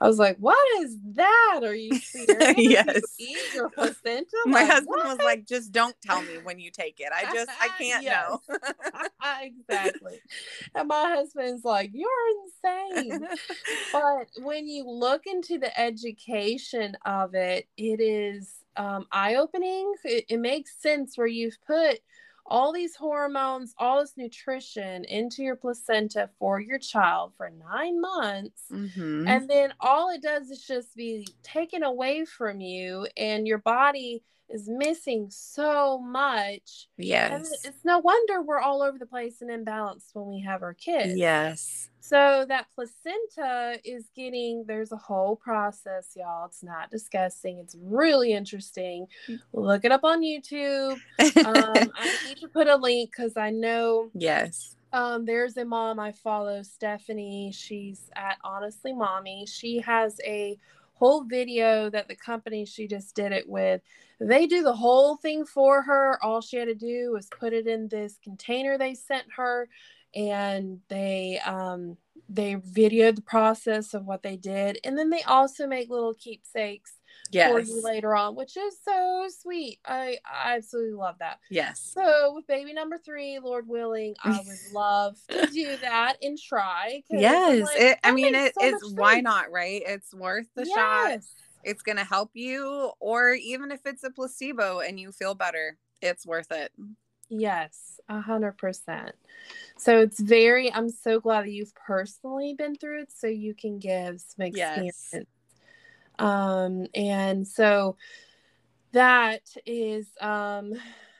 I 0.00 0.06
was 0.06 0.18
like, 0.18 0.36
"What 0.38 0.58
is 0.82 0.96
that? 1.14 1.60
Are 1.62 1.74
you 1.74 1.98
serious? 2.12 2.54
Yes. 2.56 3.16
You 3.18 3.26
eat 3.26 3.52
your 3.54 3.70
placenta?" 3.70 4.36
My 4.44 4.60
Like, 4.60 4.66
husband 4.66 4.88
what? 4.88 5.06
was 5.06 5.18
like, 5.20 5.46
"Just 5.46 5.72
don't 5.72 5.96
tell 6.02 6.22
me 6.22 6.38
when 6.38 6.58
you 6.58 6.70
take 6.70 7.00
it. 7.00 7.10
I 7.14 7.24
just 7.26 7.50
I 7.60 7.68
can't 7.80 8.04
know." 8.06 8.40
exactly. 9.42 10.20
And 10.74 10.88
my 10.88 11.14
husband's 11.16 11.64
like, 11.64 11.90
"You're 11.94 12.10
insane." 12.44 13.26
but 13.92 14.28
when 14.36 14.68
you 14.68 14.84
look 14.88 15.26
into 15.26 15.58
the 15.58 15.78
education 15.78 16.96
of 17.04 17.34
it, 17.34 17.66
it 17.76 18.00
is 18.00 18.54
um, 18.76 19.06
eye 19.12 19.36
opening. 19.36 19.94
It, 20.04 20.26
it 20.28 20.38
makes 20.38 20.80
sense 20.80 21.16
where 21.16 21.26
you've 21.26 21.58
put 21.66 22.00
all 22.48 22.72
these 22.72 22.94
hormones, 22.96 23.74
all 23.78 24.00
this 24.00 24.16
nutrition 24.16 25.04
into 25.04 25.42
your 25.42 25.56
placenta 25.56 26.30
for 26.38 26.60
your 26.60 26.78
child 26.78 27.34
for 27.36 27.50
nine 27.50 28.00
months. 28.00 28.64
Mhm. 28.70 29.28
And 29.28 29.48
then 29.48 29.74
all 29.80 30.10
it 30.10 30.22
does 30.22 30.50
is 30.50 30.66
just 30.66 30.94
be 30.96 31.26
taken 31.42 31.82
away 31.82 32.24
from 32.24 32.60
you, 32.60 33.06
and 33.16 33.46
your 33.46 33.58
body 33.58 34.22
is 34.48 34.68
missing 34.68 35.26
so 35.30 35.98
much. 35.98 36.88
Yes. 36.96 37.32
And 37.32 37.46
it's 37.64 37.84
no 37.84 37.98
wonder 37.98 38.42
we're 38.42 38.60
all 38.60 38.82
over 38.82 38.98
the 38.98 39.06
place 39.06 39.42
and 39.42 39.50
imbalanced 39.50 40.14
when 40.14 40.28
we 40.28 40.40
have 40.40 40.62
our 40.62 40.74
kids. 40.74 41.16
Yes. 41.16 41.90
So 42.00 42.44
that 42.48 42.66
placenta 42.72 43.80
is 43.84 44.04
getting 44.14 44.64
there's 44.68 44.92
a 44.92 44.96
whole 44.96 45.34
process, 45.34 46.12
y'all. 46.16 46.46
It's 46.46 46.62
not 46.62 46.90
disgusting. 46.90 47.58
It's 47.58 47.76
really 47.80 48.32
interesting. 48.32 49.08
Mm. 49.28 49.40
Look 49.52 49.84
it 49.84 49.90
up 49.90 50.04
on 50.04 50.22
YouTube. 50.22 50.92
Um, 50.92 51.00
I 51.96 52.18
need 52.28 52.38
to 52.38 52.48
put 52.48 52.68
a 52.68 52.76
link 52.76 53.10
because 53.10 53.36
I 53.36 53.50
know 53.50 54.10
yes. 54.14 54.76
um, 54.92 55.24
there's 55.24 55.56
a 55.56 55.64
mom 55.64 55.98
I 55.98 56.12
follow, 56.12 56.62
Stephanie. 56.62 57.50
She's 57.52 58.08
at 58.14 58.38
Honestly 58.44 58.92
Mommy. 58.92 59.44
She 59.46 59.80
has 59.80 60.20
a 60.24 60.56
whole 60.92 61.24
video 61.24 61.90
that 61.90 62.08
the 62.08 62.16
company 62.16 62.64
she 62.64 62.86
just 62.86 63.14
did 63.14 63.32
it 63.32 63.48
with 63.48 63.82
they 64.20 64.46
do 64.46 64.62
the 64.62 64.72
whole 64.74 65.16
thing 65.16 65.44
for 65.44 65.82
her 65.82 66.18
all 66.24 66.40
she 66.40 66.56
had 66.56 66.68
to 66.68 66.74
do 66.74 67.10
was 67.12 67.28
put 67.38 67.52
it 67.52 67.66
in 67.66 67.88
this 67.88 68.18
container 68.22 68.78
they 68.78 68.94
sent 68.94 69.24
her 69.36 69.68
and 70.14 70.80
they 70.88 71.38
um 71.44 71.96
they 72.28 72.54
videoed 72.56 73.16
the 73.16 73.22
process 73.22 73.94
of 73.94 74.04
what 74.04 74.22
they 74.22 74.36
did 74.36 74.78
and 74.84 74.96
then 74.96 75.10
they 75.10 75.22
also 75.22 75.66
make 75.66 75.90
little 75.90 76.14
keepsakes 76.14 76.92
Yes. 77.32 77.50
for 77.50 77.60
you 77.60 77.82
later 77.82 78.14
on 78.14 78.36
which 78.36 78.56
is 78.56 78.76
so 78.84 79.26
sweet 79.42 79.80
i, 79.84 80.16
I 80.24 80.54
absolutely 80.56 80.94
love 80.94 81.16
that 81.18 81.38
Yes. 81.50 81.80
so 81.94 82.32
with 82.34 82.46
baby 82.46 82.72
number 82.72 82.98
three 82.98 83.40
lord 83.40 83.66
willing 83.68 84.14
i 84.22 84.38
would 84.46 84.58
love 84.72 85.16
to 85.30 85.46
do 85.46 85.76
that 85.78 86.16
and 86.22 86.38
try. 86.38 87.02
Yes. 87.10 87.62
like, 87.62 87.80
it, 87.80 87.98
I 88.04 88.12
mean, 88.12 88.34
it, 88.34 88.54
so 88.58 88.66
it's 88.66 88.92
why 88.92 89.20
not, 89.20 89.50
right? 89.50 89.82
It's 89.84 90.14
worth 90.14 90.46
the 90.54 90.64
shot. 90.64 91.20
Yes. 91.66 91.72
It's 91.72 91.82
going 91.82 91.96
to 91.96 92.04
help 92.04 92.30
you, 92.34 92.92
or 93.00 93.32
even 93.32 93.70
if 93.70 93.80
it's 93.86 94.04
a 94.04 94.10
placebo 94.10 94.80
and 94.80 94.98
you 95.00 95.12
feel 95.12 95.34
better, 95.34 95.78
it's 96.00 96.26
worth 96.26 96.52
it. 96.52 96.72
Yes, 97.28 98.00
a 98.08 98.20
hundred 98.20 98.56
percent. 98.56 99.12
So 99.76 99.98
it's 99.98 100.20
very. 100.20 100.72
I'm 100.72 100.88
so 100.88 101.20
glad 101.20 101.44
that 101.44 101.50
you've 101.50 101.74
personally 101.74 102.54
been 102.54 102.76
through 102.76 103.02
it, 103.02 103.12
so 103.12 103.26
you 103.26 103.54
can 103.54 103.78
give 103.78 104.20
some 104.20 104.46
Yes. 104.46 105.12
experience. 105.12 105.28
Um, 106.18 106.86
and 106.94 107.46
so 107.46 107.96
that 108.92 109.42
is 109.66 110.08
um 110.20 110.72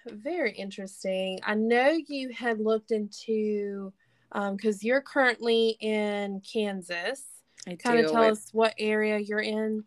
very 0.07 0.53
interesting. 0.53 1.41
I 1.45 1.55
know 1.55 1.99
you 2.07 2.31
had 2.33 2.61
looked 2.61 2.93
into 2.93 3.93
um 4.33 4.57
because 4.57 4.85
you're 4.85 5.03
currently 5.03 5.77
in 5.81 6.41
Kansas. 6.41 7.25
I 7.67 7.75
Kind 7.75 7.99
of 8.05 8.13
tell 8.13 8.23
us 8.23 8.49
what 8.53 8.75
area 8.79 9.19
you're 9.19 9.41
in. 9.41 9.83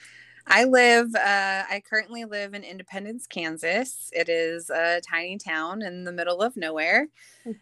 I 0.50 0.64
live, 0.64 1.14
uh, 1.16 1.64
I 1.70 1.82
currently 1.88 2.26
live 2.26 2.54
in 2.54 2.64
Independence, 2.64 3.28
Kansas. 3.28 4.10
It 4.14 4.30
is 4.30 4.70
a 4.70 5.00
tiny 5.08 5.38
town 5.38 5.84
in 5.84 6.04
the 6.04 6.12
middle 6.12 6.42
of 6.42 6.58
nowhere. 6.58 7.08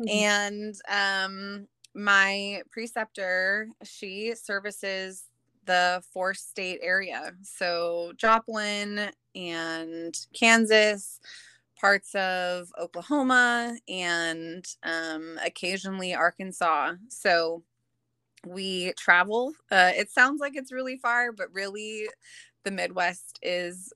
and 0.09 0.73
um, 0.89 1.67
my 1.93 2.61
preceptor, 2.71 3.67
she 3.83 4.33
services 4.35 5.25
the 5.65 6.01
four 6.13 6.33
state 6.33 6.79
area. 6.81 7.33
So 7.43 8.13
Joplin 8.15 9.11
and 9.35 10.17
Kansas, 10.33 11.19
parts 11.79 12.15
of 12.15 12.71
Oklahoma, 12.79 13.77
and 13.89 14.65
um, 14.83 15.37
occasionally 15.45 16.15
Arkansas. 16.15 16.93
So 17.09 17.63
we 18.45 18.93
travel. 18.93 19.53
Uh, 19.69 19.91
it 19.93 20.09
sounds 20.09 20.39
like 20.39 20.55
it's 20.55 20.71
really 20.71 20.97
far, 20.97 21.31
but 21.31 21.53
really, 21.53 22.07
the 22.67 22.71
Midwest 22.71 23.39
is 23.41 23.93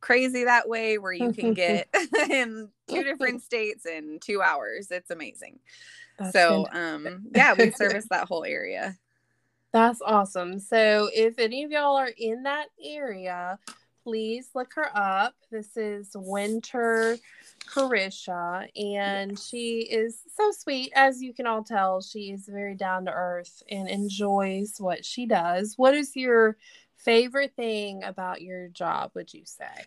crazy 0.00 0.44
that 0.44 0.66
way 0.66 0.96
where 0.96 1.12
you 1.12 1.30
can 1.32 1.52
get 1.54 1.88
in 2.30 2.70
two 2.88 3.04
different 3.04 3.42
states 3.50 3.84
in 3.84 4.18
two 4.18 4.40
hours. 4.40 4.90
It's 4.90 5.10
amazing. 5.10 5.58
That's 6.18 6.32
so, 6.32 6.66
um, 6.72 7.26
yeah, 7.34 7.52
we 7.52 7.70
service 7.70 8.06
that 8.10 8.26
whole 8.26 8.44
area. 8.44 8.96
That's 9.72 10.00
awesome. 10.00 10.58
So, 10.60 11.10
if 11.12 11.38
any 11.38 11.64
of 11.64 11.72
y'all 11.72 11.96
are 11.96 12.12
in 12.16 12.44
that 12.44 12.68
area, 12.82 13.58
please 14.04 14.50
look 14.54 14.72
her 14.74 14.88
up. 14.96 15.34
This 15.50 15.76
is 15.76 16.10
Wynter 16.14 17.18
Carisha, 17.68 18.68
and 18.76 19.36
she 19.36 19.80
is 19.80 20.20
so 20.36 20.52
sweet. 20.52 20.92
As 20.94 21.20
you 21.20 21.34
can 21.34 21.46
all 21.46 21.64
tell, 21.64 22.00
she 22.00 22.30
is 22.30 22.46
very 22.46 22.76
down 22.76 23.06
to 23.06 23.12
earth 23.12 23.64
and 23.68 23.88
enjoys 23.88 24.76
what 24.78 25.04
she 25.04 25.26
does. 25.26 25.74
What 25.76 25.94
is 25.94 26.14
your 26.14 26.56
favorite 27.04 27.52
thing 27.56 28.02
about 28.02 28.42
your 28.42 28.68
job, 28.68 29.12
would 29.14 29.32
you 29.32 29.42
say? 29.44 29.86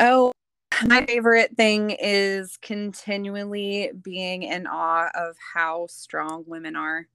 Oh, 0.00 0.32
my 0.84 1.06
favorite 1.06 1.56
thing 1.56 1.96
is 1.98 2.58
continually 2.60 3.90
being 4.02 4.42
in 4.42 4.66
awe 4.66 5.08
of 5.14 5.36
how 5.54 5.86
strong 5.88 6.44
women 6.46 6.76
are. 6.76 7.06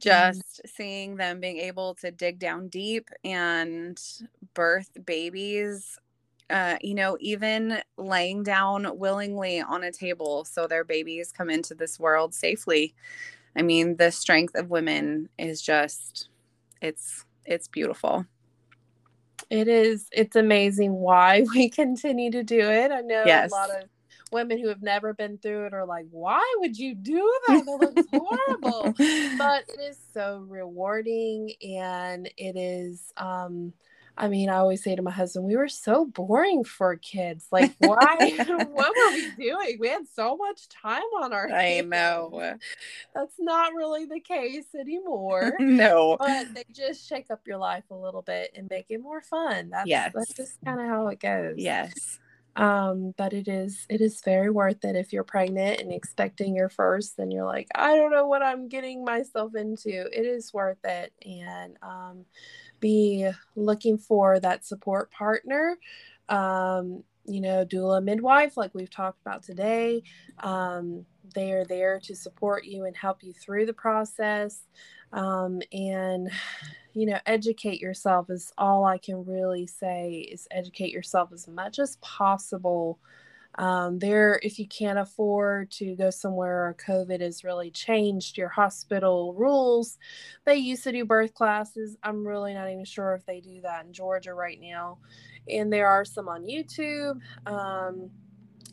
Just 0.00 0.62
seeing 0.66 1.16
them 1.16 1.40
being 1.40 1.58
able 1.58 1.94
to 1.96 2.10
dig 2.10 2.38
down 2.38 2.68
deep 2.68 3.10
and 3.22 4.00
birth 4.54 4.90
babies, 5.04 5.98
uh, 6.48 6.78
you 6.80 6.94
know, 6.94 7.18
even 7.20 7.82
laying 7.98 8.42
down 8.42 8.98
willingly 8.98 9.60
on 9.60 9.84
a 9.84 9.92
table 9.92 10.46
so 10.46 10.66
their 10.66 10.84
babies 10.84 11.32
come 11.32 11.50
into 11.50 11.74
this 11.74 12.00
world 12.00 12.34
safely. 12.34 12.94
I 13.54 13.60
mean, 13.60 13.96
the 13.96 14.10
strength 14.10 14.54
of 14.54 14.70
women 14.70 15.28
is 15.38 15.60
just, 15.60 16.30
it's, 16.80 17.26
it's 17.44 17.68
beautiful. 17.68 18.26
It 19.50 19.68
is. 19.68 20.06
It's 20.12 20.36
amazing 20.36 20.92
why 20.92 21.44
we 21.54 21.68
continue 21.68 22.30
to 22.32 22.42
do 22.42 22.60
it. 22.60 22.90
I 22.92 23.00
know 23.00 23.24
Yes. 23.26 23.50
a 23.50 23.54
lot 23.54 23.70
of 23.70 23.88
women 24.30 24.58
who 24.60 24.68
have 24.68 24.82
never 24.82 25.12
been 25.12 25.38
through 25.38 25.66
it 25.66 25.74
are 25.74 25.86
like, 25.86 26.06
"Why 26.10 26.42
would 26.58 26.78
you 26.78 26.94
do 26.94 27.38
that? 27.48 27.64
That 27.66 27.78
looks 27.80 28.06
horrible." 28.10 28.94
But 29.38 29.64
it 29.68 29.80
is 29.80 29.98
so 30.12 30.44
rewarding, 30.48 31.52
and 31.62 32.30
it 32.36 32.56
is. 32.56 33.12
um 33.16 33.72
I 34.20 34.28
mean, 34.28 34.48
I 34.50 34.56
always 34.56 34.82
say 34.84 34.94
to 34.94 35.02
my 35.02 35.10
husband, 35.10 35.46
"We 35.46 35.56
were 35.56 35.68
so 35.68 36.04
boring 36.04 36.62
for 36.62 36.94
kids. 36.96 37.46
Like, 37.50 37.72
why? 37.78 38.34
what 38.72 38.94
were 38.96 39.10
we 39.12 39.30
doing? 39.36 39.78
We 39.80 39.88
had 39.88 40.06
so 40.14 40.36
much 40.36 40.68
time 40.68 41.02
on 41.22 41.32
our 41.32 41.50
I 41.50 41.62
hands." 41.62 41.88
know. 41.90 42.54
That's 43.14 43.34
not 43.38 43.74
really 43.74 44.04
the 44.04 44.20
case 44.20 44.66
anymore 44.78 45.52
no. 45.60 46.16
but 46.18 46.54
they 46.54 46.64
just 46.72 47.08
shake 47.08 47.30
up 47.30 47.40
your 47.46 47.58
life 47.58 47.84
a 47.90 47.94
little 47.96 48.22
bit 48.22 48.52
and 48.54 48.68
make 48.70 48.86
it 48.90 49.00
more 49.00 49.20
fun. 49.22 49.70
That's 49.70 49.88
Yes. 49.88 50.12
that's 50.14 50.34
just 50.34 50.58
kind 50.64 50.80
of 50.80 50.86
how 50.86 51.08
it 51.08 51.18
goes. 51.20 51.54
Yes. 51.56 52.18
Um, 52.60 53.14
but 53.18 53.32
it 53.32 53.48
is 53.48 53.86
it 53.90 54.02
is 54.02 54.20
very 54.22 54.50
worth 54.50 54.84
it 54.84 54.96
if 54.96 55.12
you're 55.12 55.24
pregnant 55.24 55.80
and 55.80 55.92
expecting 55.92 56.54
your 56.54 56.68
first, 56.68 57.18
and 57.18 57.32
you're 57.32 57.46
like, 57.46 57.68
I 57.74 57.96
don't 57.96 58.12
know 58.12 58.26
what 58.28 58.42
I'm 58.42 58.68
getting 58.68 59.04
myself 59.04 59.54
into. 59.56 59.90
It 59.90 60.26
is 60.26 60.52
worth 60.54 60.84
it. 60.84 61.12
And 61.26 61.78
um 61.82 62.26
be 62.80 63.30
looking 63.56 63.98
for 63.98 64.40
that 64.40 64.66
support 64.66 65.10
partner. 65.12 65.78
Um, 66.28 67.04
you 67.26 67.40
know, 67.40 67.64
doula 67.64 68.02
midwife, 68.02 68.56
like 68.56 68.74
we've 68.74 68.90
talked 68.90 69.20
about 69.22 69.42
today. 69.44 70.02
Um, 70.40 71.06
they 71.34 71.52
are 71.52 71.64
there 71.64 72.00
to 72.00 72.14
support 72.14 72.64
you 72.64 72.84
and 72.84 72.96
help 72.96 73.22
you 73.22 73.32
through 73.32 73.66
the 73.66 73.72
process. 73.72 74.66
Um, 75.12 75.60
and 75.72 76.30
you 76.92 77.06
know, 77.06 77.18
educate 77.26 77.80
yourself 77.80 78.30
is 78.30 78.52
all 78.58 78.84
I 78.84 78.98
can 78.98 79.24
really 79.24 79.66
say 79.66 80.28
is 80.30 80.48
educate 80.50 80.92
yourself 80.92 81.32
as 81.32 81.46
much 81.46 81.78
as 81.78 81.96
possible. 81.96 82.98
Um, 83.56 83.98
there, 83.98 84.40
if 84.42 84.58
you 84.58 84.66
can't 84.66 84.98
afford 84.98 85.70
to 85.72 85.96
go 85.96 86.10
somewhere 86.10 86.68
or 86.68 86.76
COVID 86.86 87.20
has 87.20 87.44
really 87.44 87.70
changed 87.70 88.38
your 88.38 88.48
hospital 88.48 89.34
rules, 89.34 89.98
they 90.44 90.56
used 90.56 90.84
to 90.84 90.92
do 90.92 91.04
birth 91.04 91.34
classes. 91.34 91.96
I'm 92.02 92.26
really 92.26 92.54
not 92.54 92.70
even 92.70 92.84
sure 92.84 93.14
if 93.14 93.26
they 93.26 93.40
do 93.40 93.60
that 93.62 93.86
in 93.86 93.92
Georgia 93.92 94.34
right 94.34 94.60
now. 94.60 94.98
And 95.48 95.72
there 95.72 95.88
are 95.88 96.04
some 96.04 96.28
on 96.28 96.44
YouTube. 96.44 97.20
Um, 97.46 98.10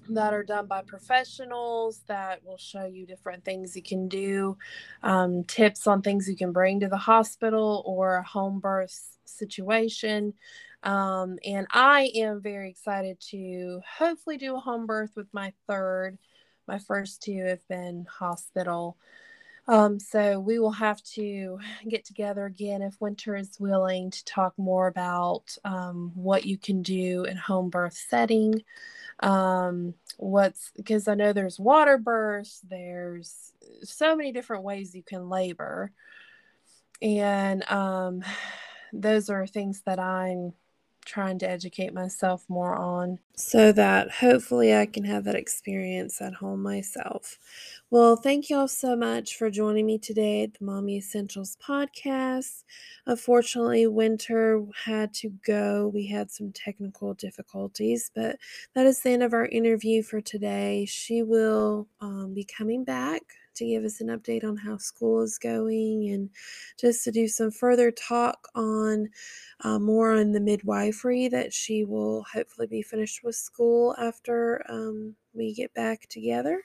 that 0.09 0.33
are 0.33 0.43
done 0.43 0.67
by 0.67 0.81
professionals 0.81 2.01
that 2.07 2.43
will 2.45 2.57
show 2.57 2.85
you 2.85 3.05
different 3.05 3.43
things 3.43 3.75
you 3.75 3.83
can 3.83 4.07
do, 4.07 4.57
um, 5.03 5.43
tips 5.43 5.87
on 5.87 6.01
things 6.01 6.27
you 6.29 6.35
can 6.35 6.51
bring 6.51 6.79
to 6.79 6.87
the 6.87 6.97
hospital 6.97 7.83
or 7.85 8.17
a 8.17 8.23
home 8.23 8.59
birth 8.59 9.17
situation. 9.25 10.33
Um, 10.83 11.37
and 11.45 11.67
I 11.71 12.11
am 12.15 12.41
very 12.41 12.69
excited 12.69 13.19
to 13.31 13.81
hopefully 13.97 14.37
do 14.37 14.55
a 14.55 14.59
home 14.59 14.85
birth 14.85 15.11
with 15.15 15.27
my 15.33 15.53
third. 15.67 16.17
My 16.67 16.79
first 16.79 17.23
two 17.23 17.43
have 17.45 17.67
been 17.67 18.05
hospital. 18.09 18.97
Um, 19.67 19.99
so 19.99 20.39
we 20.39 20.59
will 20.59 20.71
have 20.71 21.03
to 21.15 21.59
get 21.89 22.05
together 22.05 22.45
again 22.45 22.81
if 22.81 22.95
Wynter 23.01 23.35
is 23.35 23.59
willing 23.59 24.11
to 24.11 24.23
talk 24.25 24.53
more 24.57 24.87
about 24.87 25.43
um, 25.65 26.11
what 26.15 26.45
you 26.45 26.57
can 26.57 26.81
do 26.81 27.25
in 27.25 27.37
home 27.37 27.69
birth 27.69 27.97
setting. 28.09 28.63
Um 29.19 29.95
what's 30.17 30.71
because 30.75 31.07
i 31.07 31.13
know 31.15 31.33
there's 31.33 31.59
water 31.59 31.97
births 31.97 32.61
there's 32.67 33.51
so 33.83 34.15
many 34.15 34.31
different 34.31 34.63
ways 34.63 34.95
you 34.95 35.03
can 35.03 35.29
labor. 35.29 35.91
And 37.01 37.69
um 37.69 38.23
those 38.93 39.29
are 39.29 39.45
things 39.47 39.81
that 39.85 39.99
i'm 39.99 40.53
trying 41.07 41.39
to 41.39 41.49
educate 41.49 41.93
myself 41.93 42.45
more 42.49 42.75
on 42.75 43.17
so 43.35 43.71
that 43.71 44.11
hopefully 44.11 44.75
I 44.75 44.85
can 44.85 45.03
have 45.05 45.23
that 45.23 45.35
experience 45.35 46.21
at 46.21 46.33
home 46.33 46.61
myself. 46.61 47.39
Well, 47.89 48.17
thank 48.17 48.49
you 48.49 48.57
all 48.57 48.67
so 48.67 48.95
much 48.95 49.37
for 49.37 49.49
joining 49.49 49.85
me 49.85 49.97
today 49.97 50.43
at 50.43 50.55
the 50.55 50.65
Mommy 50.65 50.97
Essentials 50.97 51.57
podcast. 51.65 52.63
Unfortunately, 53.05 53.87
Wynter 53.87 54.67
had 54.85 55.13
to 55.15 55.29
go. 55.45 55.89
We 55.93 56.05
had 56.07 56.29
some 56.29 56.51
technical 56.51 57.13
difficulties, 57.13 58.11
but 58.13 58.37
that 58.75 58.85
is 58.85 58.99
the 58.99 59.11
end 59.11 59.23
of 59.23 59.33
our 59.33 59.45
interview 59.45 60.03
for 60.03 60.19
today. 60.19 60.85
She 60.85 61.23
will 61.23 61.87
um, 62.01 62.33
be 62.33 62.43
coming 62.43 62.83
back 62.83 63.21
to 63.57 63.65
give 63.65 63.83
us 63.83 64.01
an 64.01 64.07
update 64.07 64.43
on 64.43 64.57
how 64.57 64.77
school 64.77 65.21
is 65.21 65.37
going 65.37 66.09
and 66.09 66.29
just 66.79 67.03
to 67.03 67.11
do 67.11 67.27
some 67.27 67.51
further 67.51 67.91
talk 67.91 68.47
on 68.55 69.09
uh, 69.63 69.79
more 69.79 70.15
on 70.15 70.31
the 70.31 70.39
midwifery 70.39 71.27
that 71.27 71.53
she 71.53 71.83
will 71.83 72.23
hopefully 72.31 72.67
be 72.67 72.81
finished 72.81 73.23
with 73.23 73.35
school 73.35 73.95
after 73.97 74.63
um, 74.69 75.15
we 75.33 75.53
get 75.53 75.73
back 75.73 76.07
together. 76.09 76.61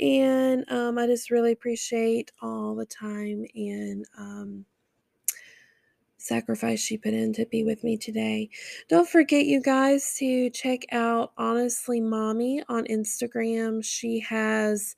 And 0.00 0.64
um, 0.70 0.98
I 0.98 1.06
just 1.06 1.30
really 1.30 1.52
appreciate 1.52 2.30
all 2.42 2.74
the 2.74 2.86
time 2.86 3.44
and 3.54 4.04
um, 4.18 4.64
sacrifice 6.24 6.80
she 6.80 6.96
put 6.96 7.12
in 7.12 7.32
to 7.34 7.46
be 7.46 7.64
with 7.64 7.84
me 7.84 7.98
today. 7.98 8.48
Don't 8.88 9.08
forget, 9.08 9.44
you 9.44 9.60
guys, 9.60 10.16
to 10.18 10.48
check 10.50 10.80
out 10.90 11.32
Honestly 11.36 12.00
Mommy 12.00 12.62
on 12.68 12.84
Instagram. 12.86 13.84
She 13.84 14.20
has 14.20 14.96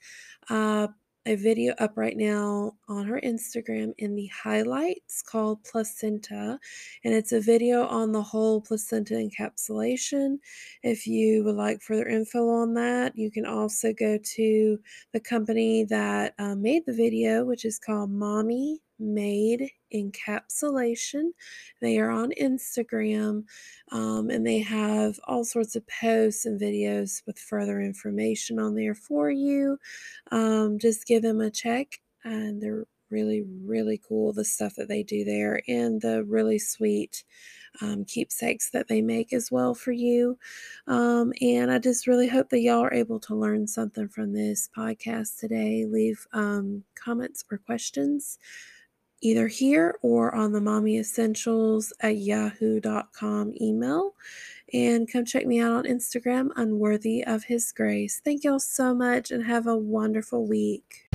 uh, 0.48 0.88
a 1.26 1.34
video 1.34 1.74
up 1.78 1.92
right 1.96 2.16
now 2.16 2.72
on 2.88 3.04
her 3.04 3.20
Instagram 3.22 3.92
in 3.98 4.14
the 4.14 4.28
highlights 4.28 5.22
called 5.22 5.62
Placenta, 5.64 6.58
and 7.04 7.14
it's 7.14 7.32
a 7.32 7.40
video 7.40 7.84
on 7.86 8.12
the 8.12 8.22
whole 8.22 8.60
placenta 8.60 9.14
encapsulation. 9.14 10.36
If 10.82 11.06
you 11.06 11.42
would 11.44 11.56
like 11.56 11.82
further 11.82 12.06
info 12.06 12.48
on 12.48 12.74
that, 12.74 13.16
you 13.16 13.30
can 13.30 13.44
also 13.44 13.92
go 13.92 14.18
to 14.36 14.78
the 15.12 15.20
company 15.20 15.84
that 15.84 16.34
uh, 16.38 16.54
made 16.54 16.86
the 16.86 16.94
video, 16.94 17.44
which 17.44 17.64
is 17.64 17.78
called 17.78 18.10
Mommy 18.10 18.80
Made 18.98 19.70
Encapsulation. 19.94 21.30
They 21.80 21.98
are 21.98 22.10
on 22.10 22.32
Instagram 22.40 23.44
um, 23.92 24.30
and 24.30 24.46
they 24.46 24.58
have 24.60 25.18
all 25.24 25.44
sorts 25.44 25.76
of 25.76 25.86
posts 25.86 26.46
and 26.46 26.60
videos 26.60 27.22
with 27.26 27.38
further 27.38 27.80
information 27.80 28.58
on 28.58 28.74
there 28.74 28.94
for 28.94 29.30
you. 29.30 29.78
Um, 30.30 30.78
just 30.78 31.06
give 31.06 31.22
them 31.22 31.40
a 31.40 31.50
check, 31.50 32.00
and 32.24 32.60
they're 32.60 32.86
really, 33.10 33.44
really 33.64 34.00
cool 34.06 34.32
the 34.32 34.44
stuff 34.44 34.74
that 34.76 34.88
they 34.88 35.02
do 35.02 35.24
there 35.24 35.60
and 35.68 36.00
the 36.00 36.24
really 36.24 36.58
sweet 36.58 37.24
um, 37.80 38.04
keepsakes 38.04 38.70
that 38.70 38.88
they 38.88 39.02
make 39.02 39.32
as 39.32 39.50
well 39.52 39.74
for 39.74 39.92
you. 39.92 40.38
Um, 40.86 41.32
and 41.40 41.70
I 41.70 41.78
just 41.78 42.06
really 42.06 42.28
hope 42.28 42.50
that 42.50 42.60
y'all 42.60 42.84
are 42.84 42.94
able 42.94 43.20
to 43.20 43.34
learn 43.34 43.66
something 43.66 44.08
from 44.08 44.32
this 44.32 44.68
podcast 44.76 45.38
today. 45.38 45.84
Leave 45.86 46.26
um, 46.32 46.84
comments 46.94 47.44
or 47.50 47.58
questions 47.58 48.38
either 49.20 49.48
here 49.48 49.96
or 50.02 50.34
on 50.34 50.52
the 50.52 50.60
mommy 50.60 50.98
essentials 50.98 51.92
at 52.00 52.16
yahoo.com 52.16 53.54
email. 53.60 54.14
And 54.72 55.10
come 55.10 55.24
check 55.24 55.46
me 55.46 55.60
out 55.60 55.72
on 55.72 55.84
Instagram, 55.84 56.50
Unworthy 56.56 57.24
of 57.24 57.44
His 57.44 57.70
Grace. 57.72 58.20
Thank 58.24 58.44
y'all 58.44 58.58
so 58.58 58.94
much 58.94 59.30
and 59.30 59.44
have 59.44 59.66
a 59.66 59.76
wonderful 59.76 60.46
week. 60.46 61.08